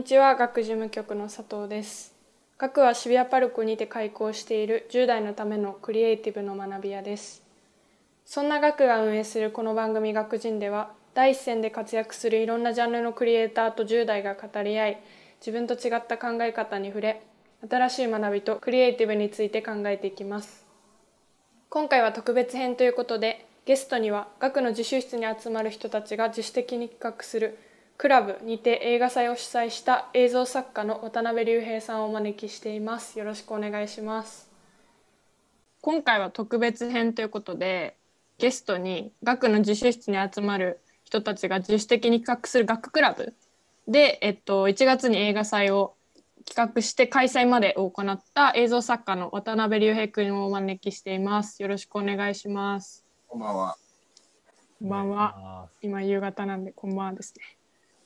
[0.00, 2.14] にちは、学事務局の佐藤です。
[2.56, 7.42] 学は渋谷パルコにて開校している10代のためのクリエイティブの学び屋です。
[8.24, 15.00] そんな学が運営するこの番組学人では、第一線で活躍するいろんなジャンルのクリエイターと10代が語り合い、
[15.38, 17.22] 自分と違った考え方に触れ、
[17.68, 20.66] 新しい学びとクリエイティブについて考えていきます。
[21.68, 27.58] 今回は特別編ということで、ゲストには学の自習室に集まる人たちが自主的に企画する
[28.00, 33.18] クラブにて映画祭を主催した映像作家の渡辺隆平さんをお招きしています。
[33.18, 34.48] よろしくお願いします。
[35.82, 37.98] 今回は特別編ということで、
[38.38, 43.34] ゲストに学の自習室に集まる人たちが自主的に企画する学クラブ
[43.86, 45.92] で、えっと、1月に映画祭を
[46.46, 51.60] 企画して開催までを行った映像作家の渡辺隆平君をお招きしています。
[51.62, 53.04] よろしくお願いします。
[53.28, 53.76] こんばんは。
[54.78, 55.68] こんばんは。
[55.82, 57.59] 今夕方なんでこんばんはですね。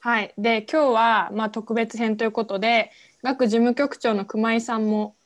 [0.04, 0.34] はい。
[0.36, 2.90] で今日はまあ特別編ということで
[3.22, 5.16] 学事務局長の熊井さんも、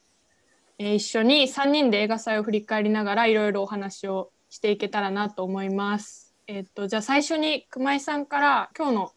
[0.79, 6.33] えー一緒に3人で映画祭を振り返りながらいろいろお話をしていけたらなと思います。
[6.47, 9.13] えっとじゃあ最初に熊井さんから今日の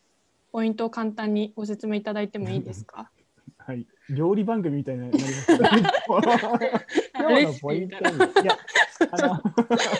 [0.51, 3.11] ポイントを簡単にご説明いただいてもいいですか？
[3.59, 5.69] はい、料理番組みたいになります けど
[7.19, 8.01] 今日のポイントい
[8.45, 8.57] や
[9.11, 9.39] あの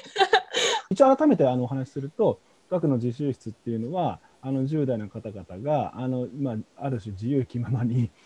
[0.89, 2.39] 一応改めてあのお話しすると
[2.71, 8.09] 学の自習室っていうのはあの10代の方々があの、まあ、ある種自由気ままに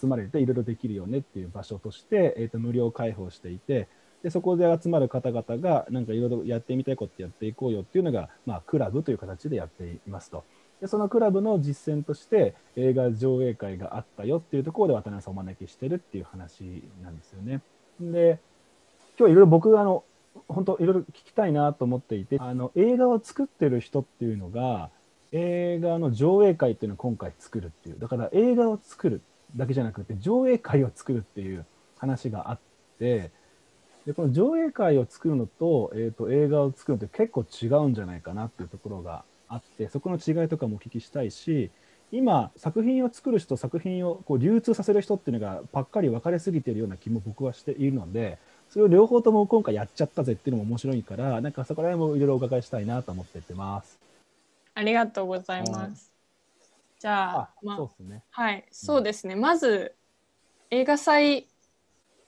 [0.00, 3.88] 集まれていろいろできるよねっていう場所として、えー、と無料開放していて
[4.22, 10.44] でそこで集まる方々がなんかいろいろやってみたいことやっていこうよっていうのが、まあ、クラブという形でやっていますと。
[10.80, 17.60] でそのクラブの実践として映画上映会があったよっていうところで渡辺さんをお招きしてるっていう話なんですよね。
[18.00, 18.40] で
[19.18, 20.02] 今日いろいろ僕あの
[20.48, 24.90] 本当いろいろ聞きたいなと思っていてあの映画を作ってる人っていうのが
[25.32, 29.22] 映画の上映会っていうのを今回作るっていうだから映画を作る
[29.56, 31.64] だけじゃなくて上映会を作るっていう
[31.98, 32.58] 話があっ
[32.98, 33.30] て
[34.06, 41.70] でこの上映会を作るのと,、えー、と映画を作るのって結構違うんじゃないかなっていうところがあってそこの違いとかもお聞きしたいし
[42.10, 54.01] 今作品を作る人作品をこう流通させる人っていうのがパッカリ分かれすぎてるような気も僕はしているのでそれを両方とも今回やっちゃったぜっていうのも面白いからなんかそこら辺もいろいろお伺いしたいなと思ってってます。
[54.74, 56.12] ありがとうございまはいす。
[56.98, 58.22] じゃああ、まあそうですね。
[58.30, 59.34] はい、そうですね。
[59.34, 59.94] まず
[60.70, 61.48] 映画祭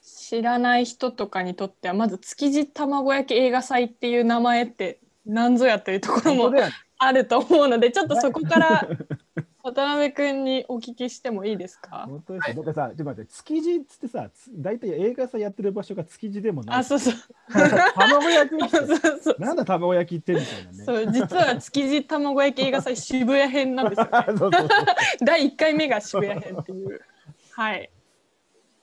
[0.02, 6.52] 知らない人とかにとってはまず築地卵焼き映画祭っていう名前って何ぞやというところも
[6.98, 8.88] あると思うのでちょっとそこから
[9.64, 12.04] 渡辺くんにお聞きしてもいいですか？
[12.06, 12.56] 本当ですよ。
[12.56, 16.78] だってさ、ちょっと待って、築地っつってさ、つ大体映画祭やってる場所が築地でもない。
[16.80, 17.14] あ、そうそう。
[17.96, 19.36] 卵焼きそうそうそう。
[19.38, 20.84] なんだ卵焼きってみたいなね。
[20.84, 24.10] そう実は築地卵焼き映画祭渋谷編なんですよ、ね。
[24.28, 24.68] そうそうそう
[25.24, 27.00] 第1回目が渋谷編っていう。
[27.52, 27.90] はい。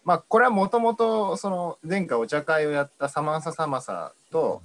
[0.04, 4.64] まあこれはもともとその前回お茶会をやったサマンササマサと、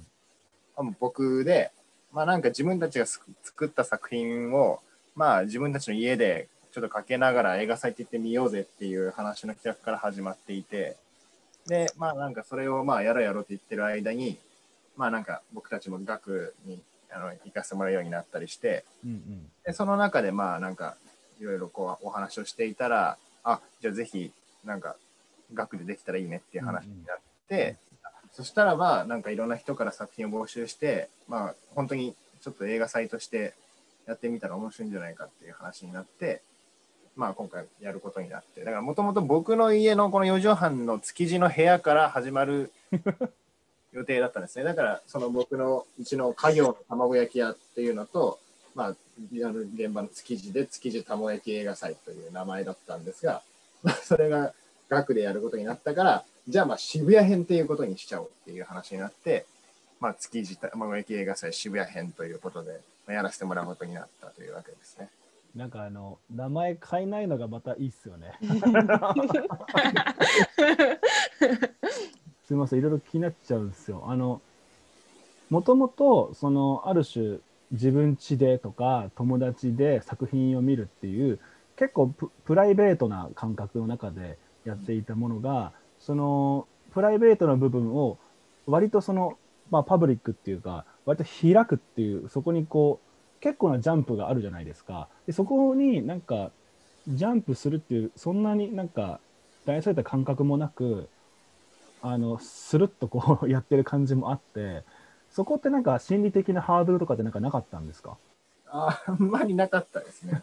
[0.75, 1.71] あの僕で、
[2.11, 4.79] まあなんか自分たちがす作った作品を
[5.17, 10.95] まあ自分たちの家でちょっとかけながら映画祭って行ってみようぜっていう話の企画から始まっていて、
[11.65, 14.37] でまあなんかそれをまあやろうやろうって言ってる間に、
[14.95, 16.79] まあなんか僕たちも学に
[17.11, 19.51] あの行かせてもらうようになったりして、うんうん。
[19.65, 20.95] でその中でまあなんか
[21.41, 24.31] いろいろこうお話をしていたらあじゃあぜひ
[24.63, 24.95] なんか
[25.53, 27.17] 学でできたらいいねっていう話になっ
[27.49, 27.77] て、
[28.33, 33.55] そしたらばなんかいろんな人から作品を募集してまあ本当にちょっと映画祭として
[34.07, 36.41] やってみたら面白いんじゃないかっていう話になって
[37.15, 38.61] まあ今回やることになって。
[38.61, 42.71] だからもともと僕の家のこの4畳半の築地の部屋から始まる
[43.91, 44.63] 予定だったんですね。
[44.63, 48.39] だからその僕のうちの家業の卵焼き屋っていうのと
[48.77, 48.95] まあ、
[49.31, 53.41] リアル現場の築地で築地卵焼き映画祭という名前だったんですが、
[53.81, 54.53] まあそれが
[54.87, 59.47] 学でやることになったから、じゃあまあ渋谷編っていうことにしちゃおうっていう話になって、
[59.99, 62.79] まあ、築地卵焼き映画祭渋谷編ということで、まあ
[63.13, 65.09] やらせてもらうことになったというわけですね。
[65.55, 68.33] なんかあの名前変えないのがまたいいっすよね。
[72.47, 74.05] すみません、いろいろ気になっちゃうんですよ。
[74.07, 74.41] あの、
[75.49, 77.39] もともと、その、ある種、
[77.71, 81.39] 自分家でとか、友達で作品を見るっていう、
[81.75, 88.17] 結構ププライベートな感覚の中でやっていたものが、その、プライベートな部分を、
[88.65, 89.37] 割とその、
[89.69, 95.07] まあ、パブリックっていうか、割と開くっていう、そこにこう、結構なジャンプがあるじゃないですか。
[95.25, 96.51] でそこになんか、
[97.07, 99.19] ジャンプするっていう、そんなになんか、
[99.65, 101.09] 大それた感覚もなく、
[102.01, 104.83] あのスルッとこう やってる感じもあって
[105.31, 108.17] そこってなんか心理的なハードルとかってなんかなかったんですか？
[108.69, 110.41] ああんまりなかったですね。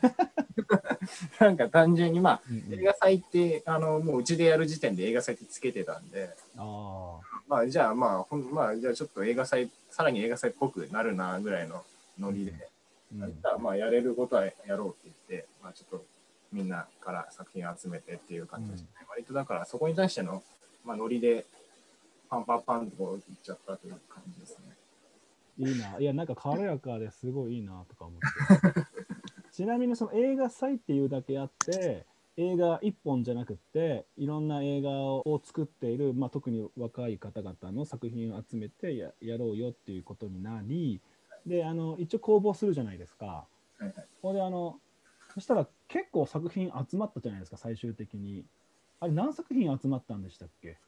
[1.39, 11.83] なんか単純にまあ、うんうん映画祭って、あの、もううちでやる時点で映画祭ってつけてたんで、あまあじゃあまあ、ほんまあじゃあちょっと映画祭、さらに映画祭っぽくなるなぐらいの
[12.19, 16.05] ノリで、ーうんまあやれることはやろうって言って、まあちょっと
[16.53, 18.89] みんなから作品を集めてっていう感じですね。
[19.09, 20.43] 割とだからそこに対しての、
[20.85, 21.45] まあ、ノリで
[22.31, 24.75] パンパンパンとこういっちゃったという感じですね。
[25.59, 25.99] いいな。
[25.99, 28.21] いや、なんか軽やかですごいいいなとか思っ
[28.73, 28.81] て。
[29.53, 41.01] ちなみにその映画祭っていうだけあって、映画一本じゃなくって、いろんな映画を作っている、まあ、特に若い方々の作品を集めてややろうよっていうことになり、
[41.47, 43.27] で、あの、一応公募するじゃないですか。
[43.27, 43.47] は
[43.81, 44.81] いはい、ほんで、あの、
[45.33, 48.45] そしたら結構作品集まったじゃないですか、最終的に。
[48.99, 50.79] あれ、何作品集まったんでしたっけ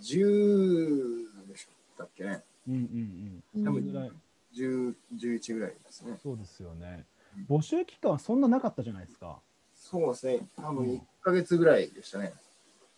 [0.00, 2.42] ？10でしたっけね。
[2.68, 3.42] うんうんうん。
[3.54, 4.12] うんそれぐらい
[4.54, 6.18] 10、11ぐらいですね。
[6.22, 7.06] そうですよね。
[7.48, 9.40] 募集期間はそんななかったじゃないですか。
[9.84, 10.48] そうですね。
[10.56, 12.32] 多分1ヶ月ぐらいでしたね。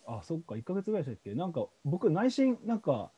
[0.07, 1.35] あ、そっか、1ヶ月ぐらいでしたっけ？
[1.35, 3.11] なんか、僕、内心、なんか、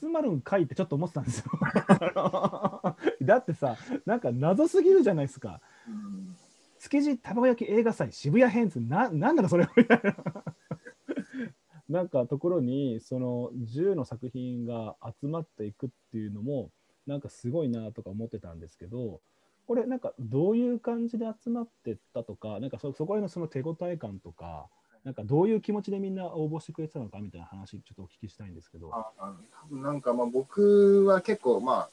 [0.00, 1.44] 集まるんかいってちょっと思ってたんですよ。
[3.20, 5.60] だってさ、なんか謎すぎるじゃないですか。
[5.86, 6.36] うん
[6.78, 10.44] 築地たこ焼き映画祭渋谷編ってな、なんだかそれみたいな。
[11.88, 16.70] なんかところに、その10の作品が集まっていくっていうのも、
[17.06, 19.20] なんかすごいなとか思ってたんですけど、
[19.66, 24.66] これなんかどういう感じで集まってったとか、なんかそそこへのその手応え感とか、
[25.04, 28.90] なんかどういう気持ちでみんな応募してくれてたのかみたいな話、ちょっとお聞きしたいんですけど。
[28.94, 29.32] ああ
[29.62, 31.88] 多分なんかまあ僕は結構まあ、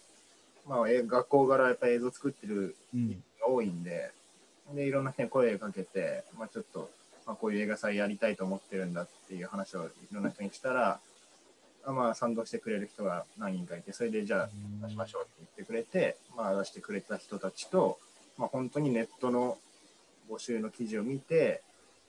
[0.68, 4.12] まあ、え学校からやっぱ映像作ってるうん、が多いんで、
[4.74, 6.90] で、いろんな人に声をかけて、まあちょっと、
[7.26, 11.00] まあこういう映画祭やりたいと思ってるんだっていう話をいろんな人にしたら、あ
[11.88, 14.50] まあ賛同してくれる人が何人かいて、それでじゃあ
[14.84, 18.00] 出しましょうって言ってくれて、まあ出してくれた人たちと、
[18.38, 19.58] まあ本当にネットの
[20.30, 21.62] 募集の記事を見て、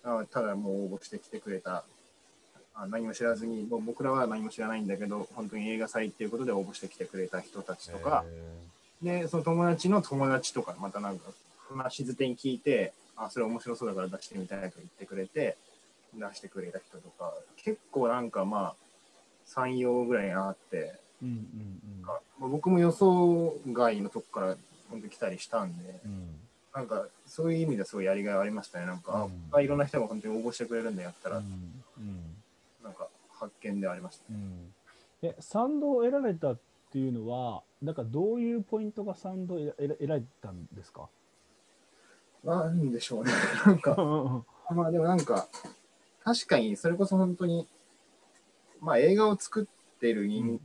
[0.05, 1.85] あただもう応募してきてくれた、
[2.75, 8.25] あ何も知らずに、もう僕らは何も知らないんだけど、本当に映画祭っていうことで応募してきてくれた人たちとか、
[9.03, 11.31] で、その友達の友達とか、またなんか、
[11.69, 15.57] 話づてに聞いて、あ、それ面白そうだから出してみたいと言ってくれて、
[16.15, 18.75] 出してくれた人とか、結構なんかまあ、
[19.47, 24.57] 3、4ぐらいあって、うんうんまあ僕も予想外のとこから
[24.91, 26.11] 本当に来たりしたんで、うん。
[26.11, 26.29] うん
[26.75, 28.87] なんかそういう意味ではすごいやりがいありましたね。
[28.87, 29.33] なんか、うん。
[29.53, 31.45] あいろんな人が本当に応募してくれるんだやったら、うん
[31.99, 32.21] うん。
[32.83, 34.33] なんか発見でありました。
[34.33, 34.39] ね。
[35.23, 35.29] うん。
[35.29, 36.59] え賛同を得られたっ
[36.91, 41.11] ていうのは、なんかどういうポイントが賛同を得ら得られたんですか？
[42.43, 43.33] なんでしょうね。
[43.67, 43.95] なんか、
[44.71, 45.47] まあでもなんか、
[46.25, 47.69] 確かにそれこそ本当に、
[48.83, 50.59] まあ映画を作ってる人間の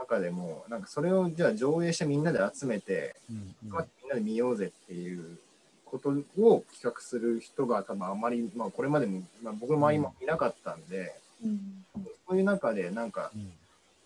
[0.00, 5.38] 中でも、なんかそれをじゃあ上映してみんなで集めて、みんなで見ようぜっていう
[5.86, 11.84] ことを企画する人が多分あまり、まあこれまでも、まあ、僕の周りもいなかったんで、うん。
[12.28, 13.52] そういう中でなんか、うん。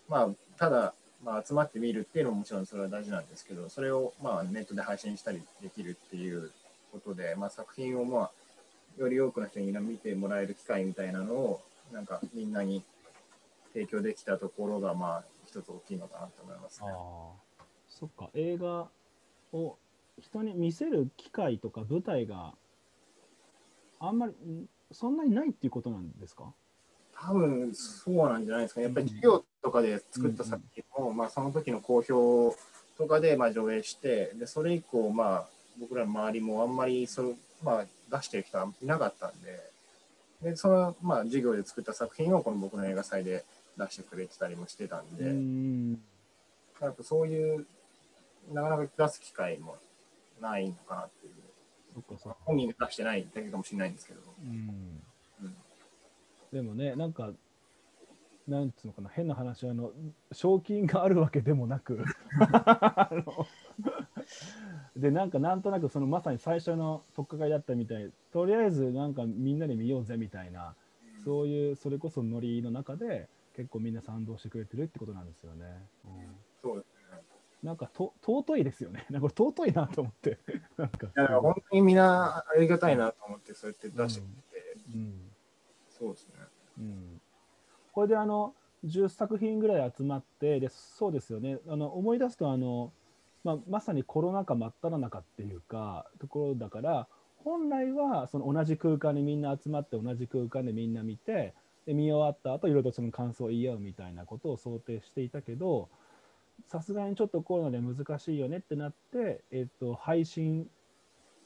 [0.08, 0.94] まあただ、
[1.24, 6.52] まあ、集まってみるっていうのももちろんそれは大事なんですけど、それをまあネットで配信したりできるっていう
[6.92, 8.30] ことで、まあ、作品をまあ
[8.98, 11.60] より多くの人に見てもらえる機会みたいなのを
[11.92, 12.82] なんかみんなに
[13.78, 16.88] 提供できたところがまあ一つ大きいのかなと思いますね。
[16.90, 17.30] あ
[17.60, 18.88] あ、そっか、映画
[19.52, 19.76] を
[20.20, 22.54] 人に見せる機会とか舞台が
[24.00, 26.52] あんまりんそんなにないっていうことなんですか？
[27.20, 28.86] 多分そうなんじゃないですかね。
[28.86, 32.54] やっぱり授業とかで作った作品も、まあ、その時の好評
[32.96, 35.46] とかでまあ上映して、でそれ以降、まあ、
[35.80, 39.60] 僕らの周りもあんまりそれ、まあ、出してる人はいなかったんで、
[40.42, 43.44] でその、まあ、授業で作った作品をこの僕の映画祭で
[43.78, 45.92] 出してくれてたりもしてたんで、うん。
[46.80, 47.66] やっぱそういう、
[48.52, 49.76] なかなか出す機会も
[50.40, 51.32] ないのかなっていう。
[52.44, 54.20] 本人が出してないだけかもしれないんですけど。
[54.42, 55.02] うん。
[55.42, 55.54] うん
[56.52, 57.30] でもね、なんか、
[58.46, 59.92] なんつうのかな、変な話、あの、
[60.32, 62.02] 賞金があるわけでもなく、
[64.96, 70.74] で、なんか、なんとなく、そのまさに最初の取っかかりだったみたい、とりあえず、なんか、みんなで見ようぜみたいな、
[71.24, 73.28] そういう、それこそノリの中で、
[73.58, 75.64] 結構みんな賛同してくれてるってことなんですよね。
[76.04, 77.20] うんそうですね。
[77.60, 79.04] なんかと尊いですよね。
[79.10, 80.38] なんかこれ尊いなと思って。
[80.78, 85.32] なんかいやだから本当にみんなありがたいなと思って、そうやって出してくれて、うん
[85.88, 86.34] そうですね。
[86.78, 87.20] うん、
[87.92, 92.92] これであの10作品ぐらい集まってでそうですよねあの思い出すとあの、
[93.42, 101.54] まあ、まさにコロナ禍真っ只中っていうかところだから本来はその同じ空間にみんな集まって同じ空間でみんな見て
[101.88, 105.88] で見終わった後いろいろとその感想を言い合うみたいなことを想定していたけど
[106.66, 110.66] さすがにちょっとコロナで難しいよねってなって、えっと、配信、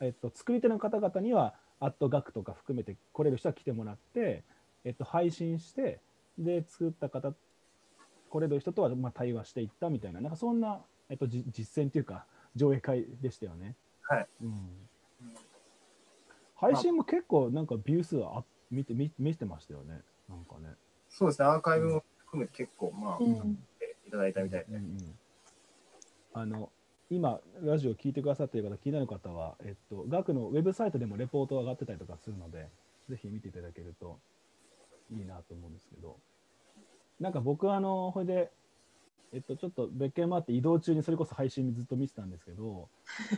[0.00, 4.42] えっと、作り手の方々には、アットガクとか含めて来れる人は来てもらって、
[4.84, 6.00] えっと、配信して、
[6.38, 7.34] で、作った方、
[8.30, 12.25] 来れる人とはまあ対話していったみたいな、なんかそんな、えっと、じ実践というか、
[12.56, 13.76] 上映会でしたよね。
[14.02, 14.26] はい。
[14.42, 14.70] うん、
[16.56, 20.00] 配信も結構なんかビュー数はあ見て見見てましたよね。
[20.29, 20.75] なんかね。
[21.09, 23.59] そうですね、アーカイブも含めて結構、まあ、うん
[24.07, 24.67] いただいたみたいで。
[24.69, 25.19] うんうん
[26.35, 26.71] あの
[27.11, 32.71] 今、ラジオ聞いてくださっている方、気になる方は、えっと、学のウェブサイトでもレポート上がってたりとかするので、
[33.11, 34.19] ぜひ見ていただけると
[35.11, 36.17] いいなと思うんですけど、
[37.21, 38.50] なんか僕はあの、これで、
[39.35, 42.88] えっと、ちょっと別件もあって移動中にそれこそ配信ずっと見てたんですけど、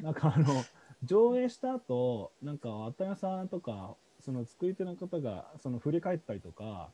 [0.03, 0.65] なんかあの、
[1.03, 6.91] 上映した後、なんか、あったやさんとか、その作り手の方が、その振り返ったりとか、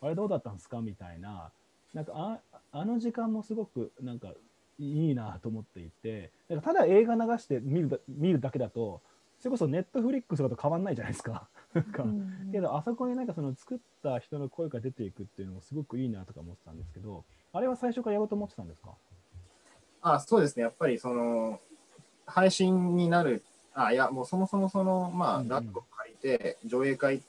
[0.00, 0.80] あれどうだったんですか？
[0.80, 1.50] みたいな、
[1.92, 4.32] なんかあ、あの時間もすごく、なんか、
[4.78, 9.00] いいなと思っていて、なんかただ映画流して見るだ見るだけだと、
[9.38, 11.48] それこそネットフリックスとかと変わんないじゃないですか。
[11.74, 12.04] なんか、
[12.52, 18.92] けど、あそこになんかその作った人の声が出ていくっていうのもすごくいいなとか思ってたんですけど、あれは最初からやろうと思ってたんですか？
[20.00, 21.60] あ、そうですね、やっぱりその、
[22.26, 23.42] 配信になる、
[23.74, 25.72] あ、いや、もうそもそもその、まあ、うんうん
[26.22, 27.22] て、上映会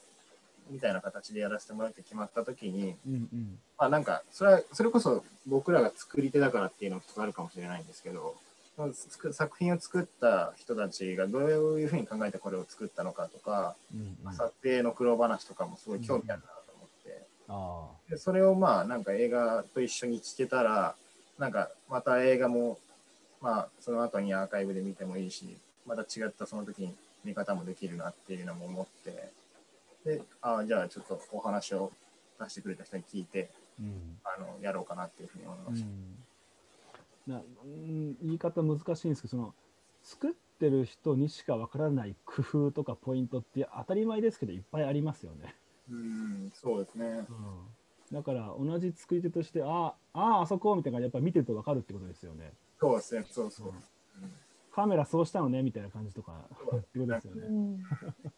[0.69, 3.59] みたいな形でやらせてもらうって決まったときに、うんうん。
[3.77, 8.35] まあなんか、それは、それこそ僕らが作り手だからっていうのもあるかもしれないんですけど、
[9.31, 11.43] 作品を作った人たちがどう
[11.79, 18.09] いうふうに考えてこれを作ったのかとか、うんうん、あ撮影の苦労話とかもすごい興味あるなと思って、あ。
[18.09, 20.95] でそれをまあなんか映画と一緒に聞けたら、
[21.37, 22.79] なんかまた映画も、
[23.41, 29.31] まあその後にアーカイブで見てもいいし、また違ったその時に見方もできるなっていうのも思って、
[30.05, 31.91] で、ああ、じゃあちょっとお話を
[32.39, 33.49] 出してくれた人に聞いて、
[33.79, 35.87] うんあの、やろうかなっていうふうに思いました。
[37.27, 39.53] うん、言い方難しいんですけどその
[40.03, 45.55] 作ってる人にしかわからない工夫とかポイントって当たり前ですけどいっぱいありますよね、
[45.89, 47.05] うん、そうですね。
[47.07, 53.67] うん、だから同じ作り手としてあああそこみたいなやっぱ見てるとわかるってことですよねそうですね、そうそう。
[53.69, 53.73] うん
[54.73, 57.83] カメラそうしたのねみたいな感じとかってことですよね。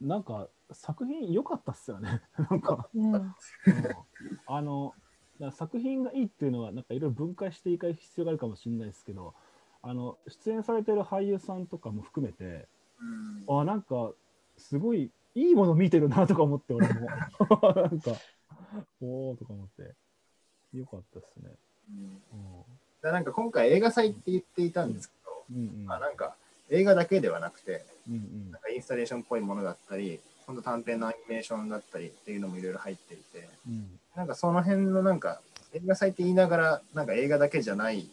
[0.00, 2.20] なんか作品良かったっすよね。
[2.50, 2.88] なんか。
[2.94, 3.34] うん。
[4.46, 4.94] あの
[5.52, 9.34] 作品がいいっていうのはなんかいろいろ分解していかない必要があるかもしれないですけど
[9.82, 12.68] あの出演されてる俳優さんとかも含めて
[13.48, 13.60] うん。
[13.60, 14.12] あなんか
[14.58, 17.06] すごいいいもの見てるなとか思って俺も。
[17.74, 18.12] なんか
[19.00, 19.94] おおとか思って。
[20.76, 21.54] よかったですね。
[21.88, 21.92] う
[22.36, 22.64] ん
[23.02, 25.86] うだからなんか今回映画祭って言っていたんですけど、んうんうん。
[25.86, 26.36] まあなんか
[26.70, 28.50] 映画だけではなくて、うんうん。
[28.50, 33.98] なんかインスタレーションっぽいものだったり、本当短編のアニメーションだったりっていうのもいろいろ入っていて、うん。
[34.14, 35.40] なんかその辺のなんか
[35.72, 38.08] 映画祭って言いながら、なんか映画だけじゃない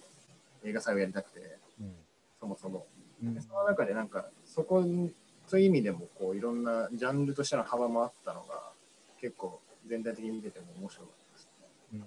[0.63, 1.94] 映画祭をやりたくて、うん。
[2.40, 2.86] そもそも。
[3.24, 3.34] うん。
[3.34, 5.13] でその中でなんかそこに
[5.48, 8.72] そういう意味でもこういろんなジャンルとしての幅もあったのが
[9.20, 12.04] 結構全体的に見てても面白かったですね。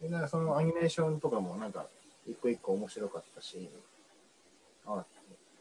[0.00, 0.08] うん。
[0.08, 1.86] でなんかそのアニメーションとかもなんか
[2.28, 3.68] 一個一個面白かったし、
[4.86, 5.04] あ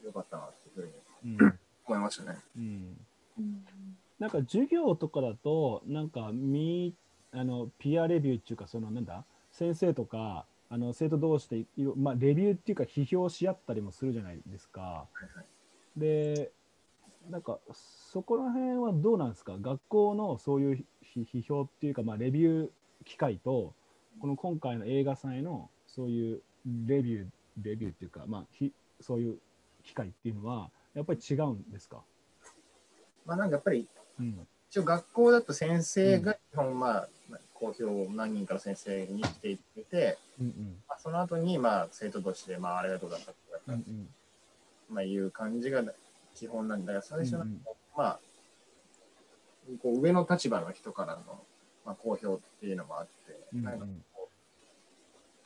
[0.04, 0.88] よかったなっていう
[1.24, 2.40] ふうにうん思いましたね。
[2.58, 2.98] うん
[4.18, 6.94] なんか授業とかだと、なんかみ
[7.34, 11.66] あのピアレビューっていうか、そのなんだ、先生とかあの生徒同士で
[11.98, 14.82] まあ、レビューっていうか、批評し合ったりもするじゃないですか。
[14.82, 15.46] はいはい
[15.98, 16.52] で、
[17.30, 22.70] なんかそこら辺はどうなんですか、学校のそういう批批評っていうか、まあ、レビュー
[23.06, 23.74] 機会と、
[24.20, 27.26] この今回の映画祭のそういうレビュー、
[27.62, 29.38] レビューっていうか、まあ、ひそういう
[29.84, 32.02] 機会っていうのは、やっぱり違うんですか？
[33.26, 33.88] まあなんかやっぱり
[34.20, 34.48] うん。
[34.70, 37.08] 一応学校だと先生が基本まあ
[37.54, 39.58] 公表を何人かの先生に来てい
[39.90, 40.76] て、うんうん。
[40.88, 44.10] まあ、その後にまあ生徒同士でまああれがどうだったとか、うんうん。
[44.90, 45.84] まあいう感じが
[46.34, 47.62] 基本なんだが最初の、うんうん。
[47.96, 48.20] まあ
[49.82, 51.22] こう上の立場の人からの、
[51.86, 52.30] まあ、公表っ
[52.60, 53.64] ていうのもあって、うん。
[53.64, 53.86] なんか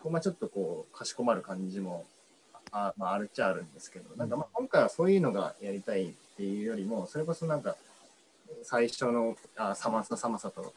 [0.02, 2.06] こまあ、ちょっとこうかしこまる感じも
[2.72, 7.76] あ,、まあ、あるっちゃあるんですけど、なんかまあ今回はそういうのがやりたいっていうよりもそれこそなんか
[8.64, 10.74] 最初のあサマンササマサと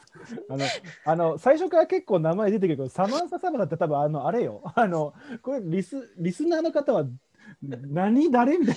[0.48, 0.64] あの、
[1.04, 4.60] あの、最初から結構名前出てくるけど、サマンササマサって多分、あの、あれよ。
[4.74, 7.06] あの、これ、リス、リスナーの方は、
[7.62, 8.76] 何誰みたい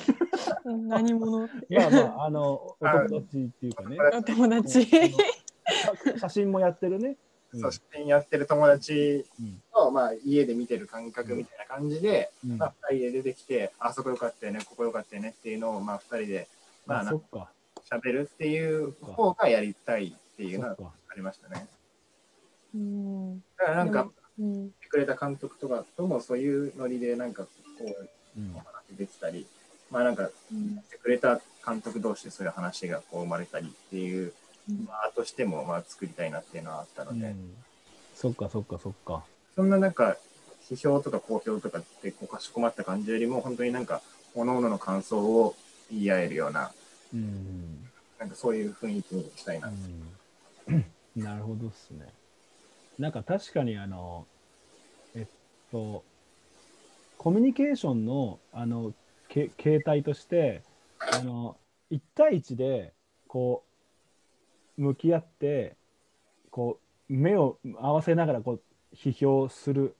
[0.65, 1.41] 何者？
[1.41, 1.49] な。
[1.69, 3.97] まあまあ、あの、お友達っていうかね。
[4.13, 4.87] お友達。
[4.87, 7.17] 写写真もやってるね。
[7.55, 7.61] うん。
[7.61, 9.61] そう写真やってる友達うん。
[9.73, 12.57] と、まあ、家で見てる感覚みたいな感じで、うん。
[12.57, 16.47] まあ、2人で出てきて、あそこよかったよね、ここよかったよねっていうのを、まあ、2人で、
[16.85, 17.49] まあ、あ、なんか。
[17.89, 20.75] 喋るっていう方がやりたいっていうのは。
[21.07, 21.67] ありましたね。
[22.73, 23.39] うん。
[23.57, 24.41] だからなんか、う
[24.81, 28.53] くくれた監督とかともそういうノリでなんかこううん。
[28.55, 29.47] お話できたり、
[29.91, 30.81] まあなんかうん。
[30.83, 34.33] してくれた監督同士でそういう話がこう生まれたりっていう、うん
[34.87, 37.55] まあ、としてもまあ作りたいなっていうのはあったので、うん
[38.15, 39.25] そっかそっかそっか。
[39.55, 40.15] そんななんか
[40.69, 44.01] 批評とか好評とかってこうかしこまった感じよりも本当になんか
[44.33, 45.55] 各々の感想を
[45.91, 46.71] 言い合えるような
[47.13, 49.67] うんなんかそういう雰囲気にしたいな。
[50.67, 50.85] うん
[51.21, 52.07] なるほどっすね。
[52.97, 54.25] なんか確かにあの、
[55.13, 55.25] えっ
[55.71, 56.03] と、
[57.17, 58.93] コミュニケーションのあの
[59.27, 60.61] け形態として、
[60.99, 61.57] あの
[61.91, 62.93] 1対1で
[63.27, 63.64] こう
[64.77, 65.75] 向き合って
[66.51, 66.79] こ
[67.09, 68.61] う目を合わせながらこう
[68.95, 69.95] 批評する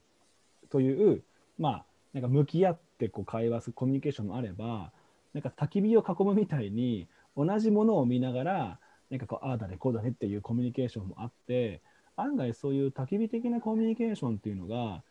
[0.70, 1.22] という、
[1.58, 4.90] まあ、なんか向き合ってこう会話するコミュニケーションもあれば、
[5.34, 8.78] なんか焚き火を囲むみたいに同じものを見ながら
[9.10, 11.82] なんかこうああだねこうだねっていうコミュニケーションもあって
[12.16, 15.02] 案外そういう焚き火的なコミュニケーションっていうのが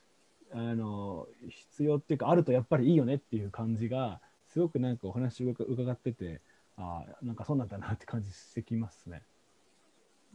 [0.51, 4.19] あの必要っていうかあるとやっぱりいいよねっていう感じが
[4.51, 6.41] すごくなんかお話を伺ってて
[6.77, 9.22] ああなんかそうなんだなって感じしてきますね。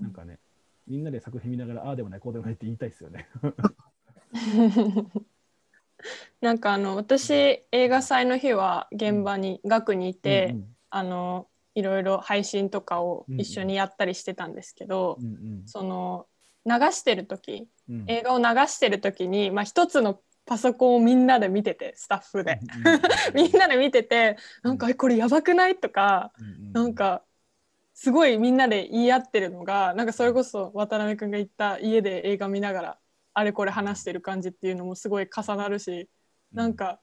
[0.00, 0.38] なんかね
[0.87, 3.28] みんなで作品見ながらああでもないこうでもないって言いたいですよね。
[6.40, 15.62] なんかあの私映画祭の日は現場に学にいて、うんあのいろいろ配信とかを一緒にやったりしてたんですけど、うんうん。
[15.66, 16.26] その
[16.66, 18.04] 流してる時うん。
[18.09, 22.59] 映画を流してる時に、まあ、一つのパソコンをみんなで見ててスタッフで、
[23.35, 25.76] みんなで見ててなんかえこれやばくない？
[25.76, 26.33] とか
[26.73, 27.23] なんか
[28.02, 32.99] すごいみんなで言い合ってるのがなんかそれこそ渡辺君が言った家で映画見ながら
[33.35, 36.09] あれこれ話してる感じっていうのもすごい重なるし
[36.50, 36.99] なんか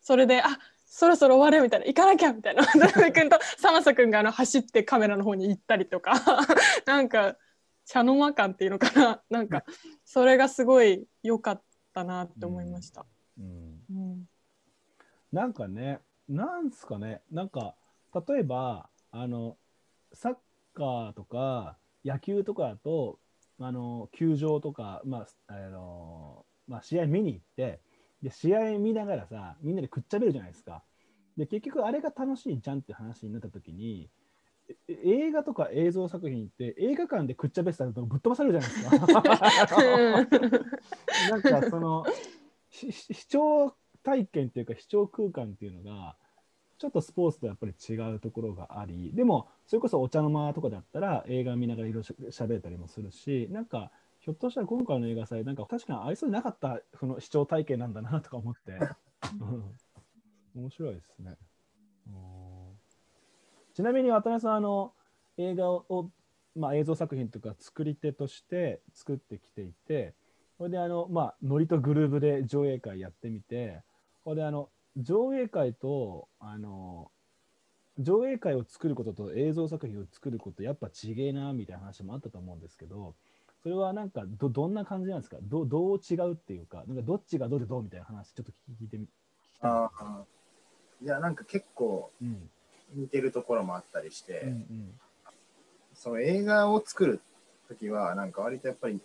[0.00, 2.62] それであそろそろ終わるみたいな行かなきゃみたいな。
[2.72, 6.14] 渡辺君とサマサ君があの走ってカメラの方に行ったりとか
[6.86, 7.36] なんか
[7.84, 9.20] 茶の間感っていうのかな。
[9.28, 9.64] なんか
[10.04, 13.04] それがすごい良かったなって思いました。
[13.38, 13.80] うん。
[13.90, 14.28] うん。
[15.32, 15.98] なんかね、
[16.28, 17.74] なんすかね、なんか、
[18.28, 19.56] 例えば、あの、
[20.12, 20.34] サッ
[20.74, 23.18] カーとか野球とかだと、
[23.60, 27.80] あの、球場とか、まあ、あの、まあ、試合見に行って、
[28.22, 30.82] で、試合見ながらさ、みんなでくっちゃべるじゃないですか。
[31.36, 34.10] で、結局あれが楽しいじゃんって話になった時に、
[34.88, 39.22] え映画とか映像作品って映画館でくっちゃべってたらぶっ飛ばされるじゃないですか。
[41.30, 42.04] なんかその
[42.70, 46.16] 視聴体験っていうか視聴空間っていうのが
[46.78, 58.72] ちょっとスポーツとやっぱり違うところがありでもそれこそお茶の間とかだったら映画見ながらいろいろしゃべれたりもするしなんかひょっとしたら今回の映画祭なんか確かにありそうになかったその視聴体験なんだなとか思って、
[59.40, 61.36] うん、面白いですね。
[62.06, 62.78] うん。
[63.74, 64.92] ちなみに渡辺さんあの
[65.36, 66.10] 映画を、
[66.56, 70.14] まあ、映像作品とか作り手として作ってきていて
[70.56, 73.82] それであの、まあ、ノリとグルーブで上映会やってみて
[74.24, 77.10] それであの上映会とあの
[77.98, 83.14] 上映会を作ることと映像作品を作ることやっぱ違えなみたいな話もあったと思うんですけど
[83.62, 85.36] それはなんかどどんな感じなんですか？
[85.42, 89.06] どどう違うっていうかなんかどっちがどうでどうみたいな話ちょっと聞いてみ聞
[89.56, 89.70] きたい。
[89.70, 90.22] ああ
[91.02, 92.50] いやなんか結構うん。
[92.94, 95.00] 似てるところもあったりして、うんうん。
[95.92, 97.20] その映画を作る
[97.68, 98.98] 時はなんか割とやっぱり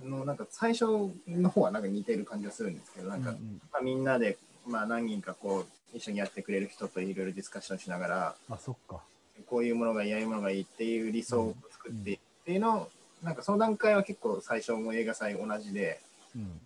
[0.00, 0.84] あのなんか最初
[1.26, 3.34] の方はなんか似てる感じがするんですけどなんか、
[3.72, 4.38] あ、みんなで、
[4.68, 9.00] まあ、何人かこう一緒にやってくれる人といろいろディスカッションしながらうん、あそっか
[9.48, 12.88] こういうものがいいああいうものがいいっていう理想を作ってっていうのを、
[13.22, 16.00] なんかその段階は結構最初も映画祭同じで
[16.34, 16.60] うん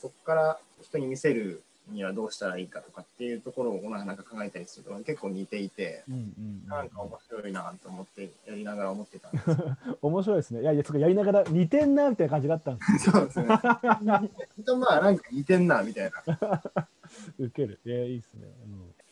[0.00, 6.02] そこから人に見せるにはどうしたらいいかとかっていうところをなんか考えたりすると結構似ていて。
[6.08, 10.62] うんうんうんなんか面白いなと思ってやりながら思ってたんですよ 面白いですね。
[10.62, 13.46] いやいや、そこやりながら似てんなみたいな感じがあったんですそうですね。
[14.64, 16.88] とまあなんか似てんなみたいな。
[17.38, 17.80] ウケる。
[17.84, 18.48] いや、いいですね。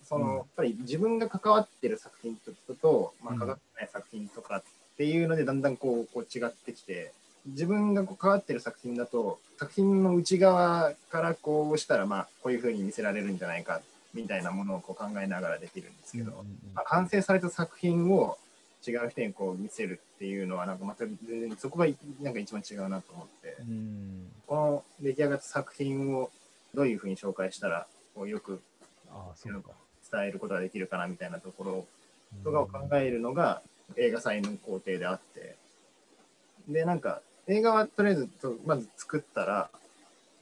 [0.04, 4.62] その、うんやっぱり自分が関わってる作品とと、まあ、うん関わってない作品とかっ
[4.96, 7.12] ていうのでだんだんこうこう違ってきて
[7.46, 13.80] 自分がこう関わってる作品だと作品の内側からこうしたらまあこういうふうに見せられるんじゃないか
[14.14, 16.24] みたいなものをこう考えながらできるんですうん。
[16.24, 18.38] けど、まあ、完成された作品を
[18.86, 21.86] 違う人にこう見せるっていうのはなんかまた全然そこが
[22.20, 23.56] なんか一番違うなと思って。
[23.60, 24.28] うん。
[24.46, 26.30] この出来上がった作品を
[26.74, 28.60] どういうふうに紹介したらこうよく。
[30.10, 31.86] 伝えることができるかなみたいなところ
[32.36, 32.44] うん。
[32.44, 33.62] とかを考えるのが
[33.96, 35.56] 映画祭の工程であって。
[36.68, 39.70] でなんか映画はとりあえずとまず作ったら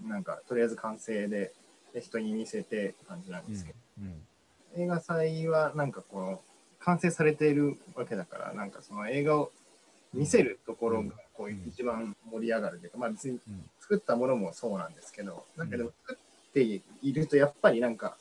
[0.06, 1.52] なんかとりあえず完成で
[1.92, 3.78] で人に見せてって感じなんですけど、
[4.76, 4.82] うん。
[4.82, 6.40] 映画祭はなんかこの
[6.78, 9.50] 完成されているわけだからなんかその映画を
[10.14, 13.64] 見せるところがここう一番盛り上がるというか、まあ別にうん。
[13.80, 16.18] 作ったものもそうなんですけど、なんかでも作
[16.50, 18.16] っているとやっぱりなんか、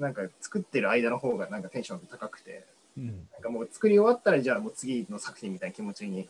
[0.00, 2.64] なんか作ってる間の方がなんかテンションが高くて、
[2.96, 3.06] うん。
[3.32, 6.26] なんかもう作り終わったらじゃあもう次の作品みたいな気持ちに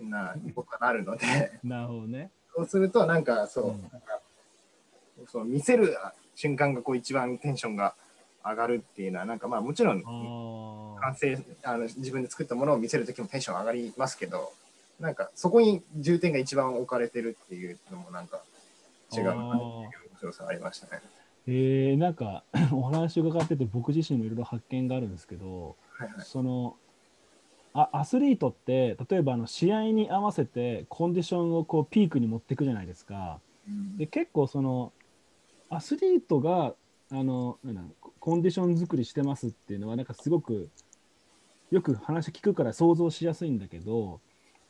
[0.00, 2.30] な僕はなるので、なるほどね。
[2.56, 3.82] そうするとなんかそう、うん。
[3.82, 4.20] なんか
[5.28, 5.96] そう見せる
[6.34, 7.94] 瞬間がこう一番テンションが
[8.42, 14.52] 上がるっていうのはなんかまあもちろん完成あの自分で作ったものを見せる時もテンション上がりますけど
[15.00, 18.42] なんかそこに重点が一番置かれてるっていうのもなんか
[19.12, 21.02] 違うなっていう面白さがありましたね。
[21.46, 26.76] えー、なんか お話伺ってて僕自身もいろいろ発見があるんですけど、はいはいその
[27.72, 33.38] あアスリートって例えばあの試合に合わせてコンディションをこうピークに持っていくじゃないですか。
[33.68, 34.92] うんで結構その
[35.68, 36.74] アスリートが
[37.12, 37.82] あのなんだ
[38.18, 40.68] コンディション作りしてますっていうのはなんかすごく
[41.70, 44.20] よく話聞くから想像しやすいんだけど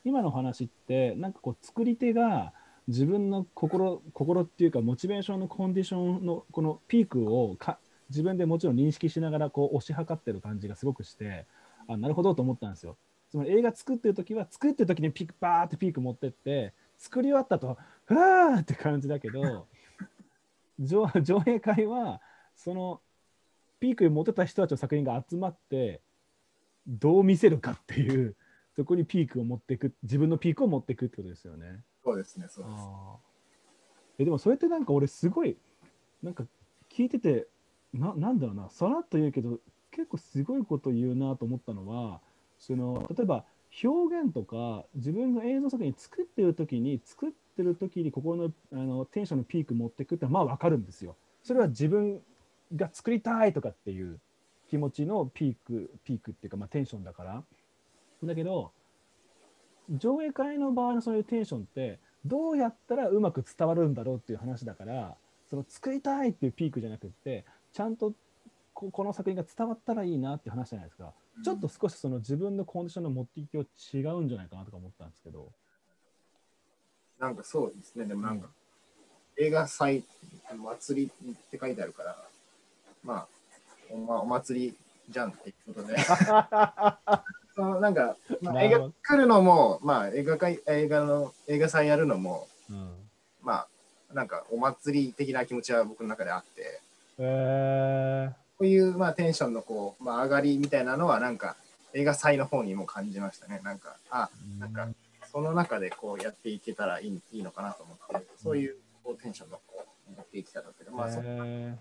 [0.03, 2.53] 今の話ってなんかこう作り手が
[2.87, 11.45] 自分の心心っていうかモチベーションのコンディションのこのピークをか自分でもちろん認識しながらこう推し量ってる感じがすごくして
[11.87, 12.97] あなるほどと思ったんですよ。
[13.29, 19.67] つまり映画作ってる時は作ってる時にピークバーってピーク持ってって作り終わったとふわーって感じだけど
[20.77, 22.19] 上上映会は
[22.55, 22.99] その
[23.79, 26.01] ピークに持てた人たちの作品が集まって
[26.87, 28.35] どう見せるかっていう
[28.75, 31.83] そこにピークを持っていく自分のピークを持っていくってことですよね。
[32.03, 32.83] そうですね、そうです。
[34.19, 35.57] えでもそれってなんか俺すごい
[36.23, 36.45] なんか
[36.89, 37.47] 聞いてて
[37.93, 39.59] ななんだろうなさらっと言うけど
[39.91, 42.21] 結構すごいこと言うなと思ったのは
[42.59, 43.45] その例えば
[43.83, 51.15] 表現とか自分が映像作品作ってる時に作ってる時に心のあのテンションのピーク持っていくってまあ分かるんですよ。
[51.43, 52.21] それは自分
[52.75, 54.19] が作りたいとかっていう
[54.69, 57.43] 気持ちのピークピークっていうか、まあ、テンションだから。
[58.27, 58.71] だけど
[59.89, 65.15] 上映会の場合のそういうテンションってどうやったらうまく伝わるんだろうっていう話だから
[65.49, 68.13] その作りたいっていうピークじゃなくってちゃんと
[68.73, 75.51] ここの作品が伝わったらいいなって話じゃないですか、ちょっと少しその自分のコンディションの持っていきを違うんじゃないかなとか思ったんですけど。
[77.19, 78.49] なんかそうですね、でもなんか、
[79.37, 80.03] 映画祭、
[80.51, 82.17] 祭りって書いてあるから、
[83.03, 83.27] まあ、
[83.91, 84.75] おまあ、お祭り
[85.09, 85.95] じゃんっていうことで、
[87.55, 92.89] そのなんか、まあ、映画来るのも、まあ、映画会映画の映画祭やるのも、うん。
[93.41, 93.65] ま
[94.11, 96.81] あ、なんかお祭り的な気持ちは僕の中であって、
[97.17, 101.55] えー、こういう、まあ、テンションのこう、まあ、上がりみたいなのは、なんか
[101.93, 103.59] 映画祭の方にも感じましたね。
[103.63, 104.87] なんか、あ、なんか、
[105.31, 111.77] その中でこうやっていけたらいいいいのかなと思って、そういうこうテンションのこう持っていきたかったけど、まあ、そえ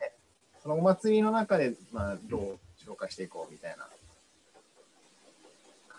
[0.63, 3.89] そのお祭りの中で、まあ、どう紹介していこうみたいな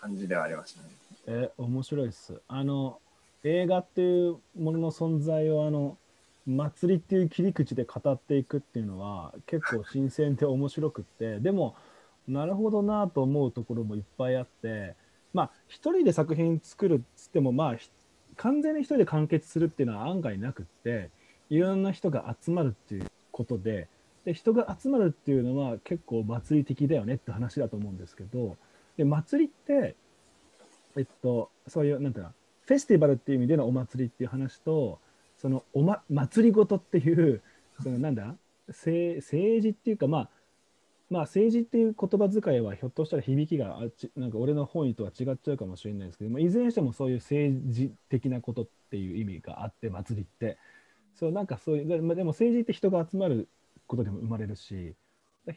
[0.02, 0.88] 感じではありましたね。
[1.28, 2.98] え面白いですあの
[3.44, 5.96] 映画っていうものの存在をあの
[6.44, 11.76] 祭りっていう切り口で語っていくっていうのは結構新鮮で面白くってでも
[12.26, 14.96] なるほどなと思うところもいっぱいあって
[15.32, 17.76] まあ一人で作品作るっつってもまあ
[18.36, 21.10] 完全に一人で完結するっていうのは案外なくって
[21.50, 23.86] いろんな人が集まるっていうことで
[24.24, 28.56] で人が集まるっていうのは結構祭り的だよねって話だと思うんですけど
[28.96, 29.96] で祭りって
[30.96, 32.32] えっとそういうなんていうの
[32.66, 34.98] フェスティバルっていう意味でのお祭りっていう話と
[35.36, 37.42] そのお、ま、祭りごとっていう
[37.82, 38.34] そのなんだ
[38.68, 40.28] 政治っていうかまあ
[41.10, 50.58] まあ政治っていう言葉遣いはひょっとしたら響きがあちなんか俺の本意とは違っちゃうかもしれないですけど、まあ、いずれにしてもそういう政治的なことっていう意味があって祭りって。
[51.14, 53.48] そうなんかそういうでまあでも政治って人が集まる
[53.86, 54.94] ことでも生まれるし